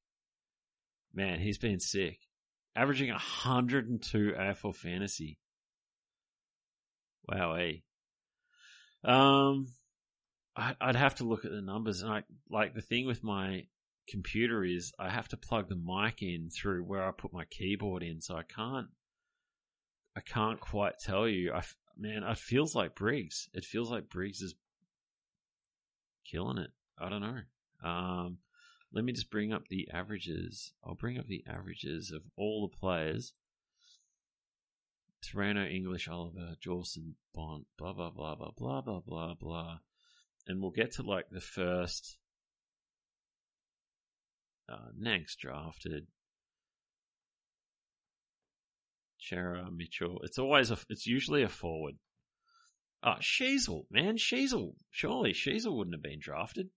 man, 1.13 1.39
he's 1.39 1.57
been 1.57 1.79
sick. 1.79 2.19
Averaging 2.75 3.09
102 3.09 4.33
AFL 4.37 4.75
fantasy. 4.75 5.39
Wow, 7.27 7.53
eh? 7.53 7.77
Um, 9.03 9.67
I'd 10.55 10.95
have 10.95 11.15
to 11.15 11.23
look 11.23 11.45
at 11.45 11.51
the 11.51 11.61
numbers, 11.61 12.01
and 12.01 12.11
I 12.11 12.23
like 12.49 12.73
the 12.73 12.81
thing 12.81 13.05
with 13.05 13.23
my 13.23 13.67
computer 14.09 14.63
is 14.63 14.93
I 14.97 15.09
have 15.09 15.27
to 15.29 15.37
plug 15.37 15.69
the 15.69 15.75
mic 15.75 16.21
in 16.21 16.49
through 16.49 16.83
where 16.83 17.03
I 17.03 17.11
put 17.11 17.33
my 17.33 17.45
keyboard 17.45 18.03
in, 18.03 18.21
so 18.21 18.35
I 18.35 18.43
can't. 18.43 18.87
I 20.15 20.21
can't 20.21 20.59
quite 20.59 20.95
tell 20.99 21.27
you. 21.27 21.53
I 21.53 21.63
man, 21.95 22.23
it 22.23 22.37
feels 22.37 22.75
like 22.75 22.95
Briggs. 22.95 23.49
It 23.53 23.65
feels 23.65 23.91
like 23.91 24.09
Briggs 24.09 24.41
is 24.41 24.55
killing 26.29 26.57
it. 26.57 26.71
I 26.99 27.09
don't 27.09 27.21
know. 27.21 27.39
Um, 27.83 28.37
let 28.93 29.03
me 29.03 29.13
just 29.13 29.29
bring 29.29 29.53
up 29.53 29.67
the 29.69 29.89
averages. 29.93 30.73
I'll 30.83 30.95
bring 30.95 31.17
up 31.17 31.27
the 31.27 31.43
averages 31.47 32.11
of 32.11 32.23
all 32.37 32.67
the 32.67 32.77
players. 32.77 33.33
Toronto, 35.21 35.65
English, 35.65 36.07
Oliver, 36.07 36.55
Dawson, 36.63 37.15
Bont, 37.33 37.65
blah 37.77 37.93
blah 37.93 38.11
blah 38.11 38.35
blah 38.35 38.51
blah 38.55 38.81
blah 38.81 39.01
blah 39.01 39.33
blah 39.33 39.77
and 40.47 40.61
we'll 40.61 40.71
get 40.71 40.93
to 40.93 41.03
like 41.03 41.29
the 41.29 41.41
first 41.41 42.17
uh, 44.69 44.89
next 44.97 45.39
drafted. 45.39 46.07
Cerra, 49.19 49.69
Mitchell. 49.71 50.21
It's 50.23 50.39
always 50.39 50.71
a. 50.71 50.77
It's 50.89 51.05
usually 51.05 51.43
a 51.43 51.49
forward. 51.49 51.95
Oh, 53.03 53.15
Sheezel, 53.21 53.85
man, 53.91 54.17
Sheezel. 54.17 54.73
Surely 54.89 55.33
Sheezel 55.33 55.75
wouldn't 55.75 55.95
have 55.95 56.03
been 56.03 56.19
drafted. 56.19 56.69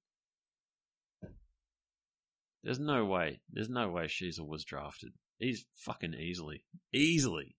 There's 2.62 2.78
no 2.78 3.06
way. 3.06 3.40
There's 3.50 3.70
no 3.70 3.88
way 3.88 4.04
Sheezel 4.04 4.46
was 4.46 4.64
drafted. 4.64 5.12
He's 5.38 5.64
fucking 5.74 6.14
easily, 6.14 6.64
easily. 6.92 7.56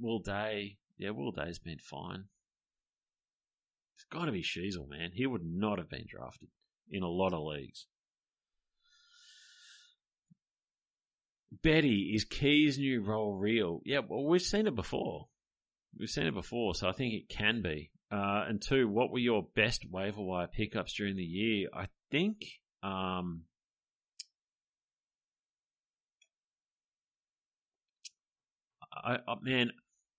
Will 0.00 0.20
Day, 0.20 0.78
yeah, 0.96 1.10
Will 1.10 1.32
Day's 1.32 1.58
been 1.58 1.78
fine. 1.78 2.24
It's 3.96 4.04
got 4.10 4.24
to 4.24 4.32
be 4.32 4.42
Sheezel, 4.42 4.88
man. 4.88 5.10
He 5.12 5.26
would 5.26 5.44
not 5.44 5.78
have 5.78 5.90
been 5.90 6.06
drafted 6.08 6.48
in 6.90 7.02
a 7.02 7.08
lot 7.08 7.34
of 7.34 7.42
leagues. 7.42 7.86
Betty, 11.62 12.12
is 12.14 12.24
Keays' 12.24 12.78
new 12.78 13.02
role 13.02 13.36
real? 13.36 13.82
Yeah, 13.84 14.00
well, 14.08 14.24
we've 14.24 14.40
seen 14.40 14.66
it 14.66 14.74
before. 14.74 15.28
We've 15.98 16.08
seen 16.08 16.26
it 16.26 16.34
before, 16.34 16.74
so 16.74 16.88
I 16.88 16.92
think 16.92 17.14
it 17.14 17.28
can 17.28 17.62
be. 17.62 17.90
Uh, 18.10 18.44
and 18.48 18.60
two, 18.60 18.88
what 18.88 19.10
were 19.10 19.18
your 19.18 19.46
best 19.54 19.86
waiver 19.90 20.20
wire 20.20 20.46
pickups 20.46 20.94
during 20.94 21.16
the 21.16 21.22
year? 21.22 21.68
I 21.72 21.88
think, 22.10 22.44
um, 22.82 23.44
I, 28.92 29.18
I, 29.26 29.34
man, 29.40 29.72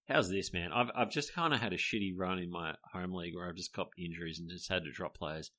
how's 0.07 0.29
this, 0.29 0.51
man? 0.53 0.71
I've 0.71 0.89
I've 0.95 1.12
just 1.12 1.33
kind 1.33 1.53
of 1.53 1.59
had 1.59 1.73
a 1.73 1.77
shitty 1.77 2.13
run 2.15 2.39
in 2.39 2.49
my 2.49 2.73
home 2.91 3.13
league 3.13 3.36
where 3.36 3.47
I've 3.47 3.55
just 3.55 3.73
copped 3.73 3.99
injuries 3.99 4.39
and 4.39 4.49
just 4.49 4.69
had 4.69 4.86
to 4.86 4.91
drop 4.91 5.15
players, 5.15 5.51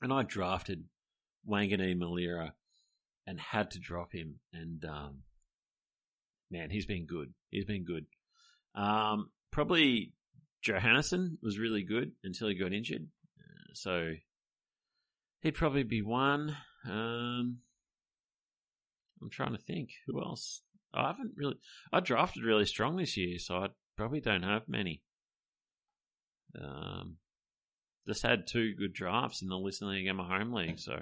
and 0.00 0.12
I 0.12 0.22
drafted 0.22 0.84
Wanganeen-Milera 1.48 2.52
and 3.26 3.40
had 3.40 3.70
to 3.72 3.80
drop 3.80 4.12
him, 4.12 4.40
and 4.52 4.84
um, 4.84 5.22
man, 6.50 6.70
he's 6.70 6.86
been 6.86 7.06
good. 7.06 7.32
He's 7.50 7.64
been 7.64 7.84
good. 7.84 8.06
Um, 8.74 9.30
probably 9.50 10.12
Johannisen 10.64 11.38
was 11.42 11.58
really 11.58 11.82
good 11.82 12.12
until 12.22 12.48
he 12.48 12.54
got 12.54 12.72
injured, 12.72 13.08
uh, 13.38 13.72
so 13.74 14.12
he'd 15.40 15.54
probably 15.54 15.82
be 15.82 16.02
one. 16.02 16.56
Um, 16.88 17.58
I'm 19.20 19.30
trying 19.30 19.52
to 19.52 19.62
think 19.62 19.90
who 20.06 20.20
else. 20.20 20.62
I 20.92 21.08
haven't 21.08 21.32
really. 21.36 21.56
I 21.92 22.00
drafted 22.00 22.44
really 22.44 22.66
strong 22.66 22.96
this 22.96 23.16
year, 23.16 23.38
so 23.38 23.56
I 23.56 23.68
probably 23.96 24.20
don't 24.20 24.42
have 24.42 24.68
many. 24.68 25.02
Um, 26.60 27.16
just 28.06 28.22
had 28.22 28.46
two 28.46 28.74
good 28.74 28.92
drafts 28.92 29.42
in 29.42 29.48
the 29.48 29.58
Listen 29.58 29.88
League 29.88 30.06
and 30.06 30.18
my 30.18 30.26
home 30.26 30.52
league, 30.52 30.78
so. 30.78 31.00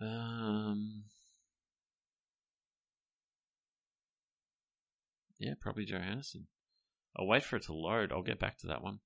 Um, 0.00 1.04
yeah, 5.40 5.54
probably 5.60 5.86
Johannisen. 5.86 6.44
I'll 7.16 7.26
wait 7.26 7.42
for 7.42 7.56
it 7.56 7.64
to 7.64 7.72
load. 7.72 8.12
I'll 8.12 8.22
get 8.22 8.38
back 8.38 8.58
to 8.58 8.68
that 8.68 8.82
one. 8.82 9.00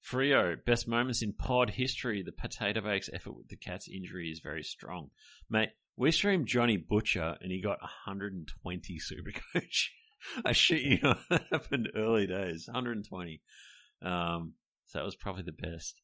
Frio, 0.00 0.56
best 0.64 0.88
moments 0.88 1.22
in 1.22 1.32
pod 1.32 1.70
history. 1.70 2.22
The 2.22 2.32
potato 2.32 2.80
bakes 2.80 3.10
effort 3.12 3.36
with 3.36 3.48
the 3.48 3.56
cat's 3.56 3.88
injury 3.88 4.30
is 4.30 4.40
very 4.40 4.62
strong. 4.62 5.10
Mate, 5.50 5.70
we 5.96 6.10
streamed 6.10 6.46
Johnny 6.46 6.76
Butcher 6.76 7.36
and 7.40 7.50
he 7.50 7.60
got 7.60 7.80
120 7.82 8.98
super 8.98 9.32
coach. 9.52 9.92
I 10.44 10.52
shit 10.52 10.82
you 10.82 10.98
not, 11.02 11.18
that 11.30 11.44
happened 11.50 11.90
early 11.94 12.26
days. 12.26 12.66
120. 12.66 13.42
Um, 14.02 14.54
so 14.86 14.98
that 14.98 15.04
was 15.04 15.16
probably 15.16 15.42
the 15.42 15.52
best. 15.52 16.00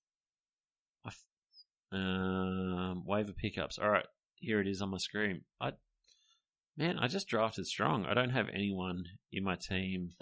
Um, 1.92 3.02
waiver 3.04 3.32
pickups. 3.32 3.78
All 3.78 3.90
right, 3.90 4.06
here 4.36 4.60
it 4.60 4.68
is 4.68 4.80
on 4.80 4.90
my 4.90 4.98
screen. 4.98 5.42
I, 5.60 5.72
man, 6.80 6.98
I 6.98 7.08
just 7.08 7.28
drafted 7.28 7.66
strong. 7.66 8.06
I 8.06 8.14
don't 8.14 8.30
have 8.30 8.48
anyone 8.48 9.04
in 9.30 9.44
my 9.44 9.56
team 9.56 10.12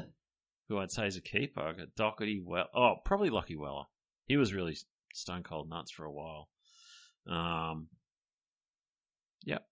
who 0.68 0.78
I'd 0.78 0.90
say 0.90 1.06
is 1.06 1.16
a 1.16 1.22
keeper. 1.22 1.60
I 1.60 1.72
got 1.72 1.94
Doherty, 1.96 2.42
well, 2.44 2.66
oh, 2.74 2.96
probably 3.04 3.30
Lachie 3.30 3.56
Weller. 3.56 3.84
He 4.26 4.36
was 4.36 4.52
really 4.52 4.76
stone 5.14 5.44
cold 5.44 5.70
nuts 5.70 5.92
for 5.92 6.04
a 6.04 6.12
while. 6.12 6.48
Um, 7.30 7.86
yep. 9.44 9.66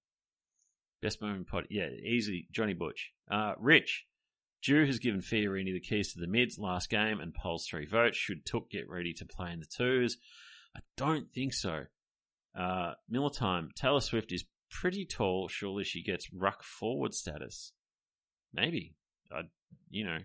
Best 1.03 1.20
moment 1.20 1.49
pod. 1.49 1.66
Yeah, 1.70 1.88
easy. 1.88 2.46
Johnny 2.53 2.72
Butch. 2.72 3.11
Uh, 3.29 3.55
Rich. 3.59 4.05
Dew 4.62 4.87
has 4.87 5.01
given 5.01 5.20
Fiorini 5.20 5.72
the 5.72 5.81
keys 5.81 6.12
to 6.12 6.20
the 6.20 6.27
mids 6.27 6.57
last 6.57 6.88
game 6.88 7.20
and 7.20 7.35
polls 7.35 7.66
three 7.66 7.85
votes. 7.85 8.16
Should 8.16 8.46
Touk 8.46 8.70
get 8.70 8.88
ready 8.88 9.12
to 9.14 9.27
play 9.27 9.53
in 9.53 9.59
the 9.61 9.66
twos? 9.66 10.18
I 10.75 10.81
don't 10.96 11.33
think 11.35 11.53
so. 11.53 11.85
Uh, 12.57 12.92
Miller 13.09 13.31
time. 13.31 13.70
Taylor 13.77 14.01
Swift 14.01 14.33
is 14.33 14.44
pretty 14.70 15.05
tall. 15.05 15.48
Surely 15.48 15.85
she 15.85 16.02
gets 16.02 16.33
ruck 16.33 16.62
forward 16.62 17.14
status. 17.14 17.72
Maybe. 18.52 18.94
I, 19.33 19.42
you 19.90 20.05
know, 20.05 20.18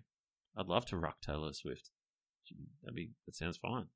I'd 0.57 0.67
love 0.67 0.85
to 0.87 0.97
ruck 0.97 1.21
Taylor 1.21 1.53
Swift. 1.53 1.89
That'd 2.81 2.95
be 2.95 3.11
that 3.25 3.35
sounds 3.35 3.57
fine. 3.57 3.87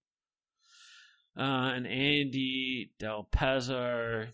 Uh, 1.38 1.74
and 1.76 1.86
Andy 1.86 2.92
Del 2.98 3.28
Pazzo, 3.32 4.28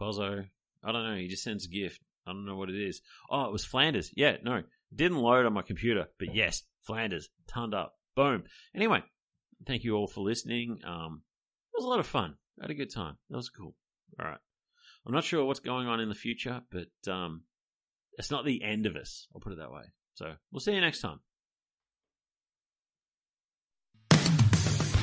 Pozzo. 0.00 0.46
I 0.82 0.92
don't 0.92 1.10
know. 1.10 1.16
He 1.16 1.28
just 1.28 1.42
sends 1.42 1.66
a 1.66 1.68
gift. 1.68 2.00
I 2.26 2.32
don't 2.32 2.46
know 2.46 2.56
what 2.56 2.70
it 2.70 2.80
is. 2.80 3.02
Oh, 3.30 3.44
it 3.44 3.52
was 3.52 3.64
Flanders. 3.64 4.10
Yeah, 4.16 4.36
no, 4.42 4.62
didn't 4.94 5.18
load 5.18 5.44
on 5.44 5.52
my 5.52 5.62
computer, 5.62 6.06
but 6.18 6.34
yes, 6.34 6.62
Flanders 6.82 7.28
turned 7.46 7.74
up. 7.74 7.96
Boom. 8.16 8.44
Anyway, 8.74 9.02
thank 9.66 9.84
you 9.84 9.94
all 9.94 10.06
for 10.06 10.22
listening. 10.22 10.78
Um, 10.84 11.22
it 11.72 11.78
was 11.78 11.84
a 11.84 11.88
lot 11.88 12.00
of 12.00 12.06
fun. 12.06 12.36
I 12.60 12.64
had 12.64 12.70
a 12.70 12.74
good 12.74 12.92
time. 12.92 13.16
That 13.28 13.36
was 13.36 13.50
cool. 13.50 13.74
All 14.18 14.26
right. 14.26 14.38
I'm 15.06 15.12
not 15.12 15.24
sure 15.24 15.44
what's 15.44 15.60
going 15.60 15.86
on 15.86 16.00
in 16.00 16.08
the 16.08 16.14
future, 16.14 16.62
but 16.70 17.12
um, 17.12 17.42
it's 18.18 18.30
not 18.30 18.44
the 18.44 18.62
end 18.62 18.86
of 18.86 18.96
us. 18.96 19.26
I'll 19.34 19.40
put 19.40 19.52
it 19.52 19.58
that 19.58 19.70
way. 19.70 19.82
So 20.14 20.32
we'll 20.50 20.60
see 20.60 20.72
you 20.72 20.80
next 20.80 21.00
time. 21.00 21.20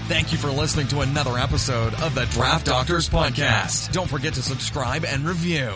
Thank 0.07 0.31
you 0.33 0.37
for 0.37 0.49
listening 0.49 0.87
to 0.89 1.01
another 1.01 1.37
episode 1.37 1.93
of 2.01 2.15
the 2.15 2.25
Draft 2.25 2.65
Doctors 2.65 3.07
Podcast. 3.07 3.93
Don't 3.93 4.09
forget 4.09 4.33
to 4.33 4.41
subscribe 4.41 5.05
and 5.05 5.25
review. 5.25 5.75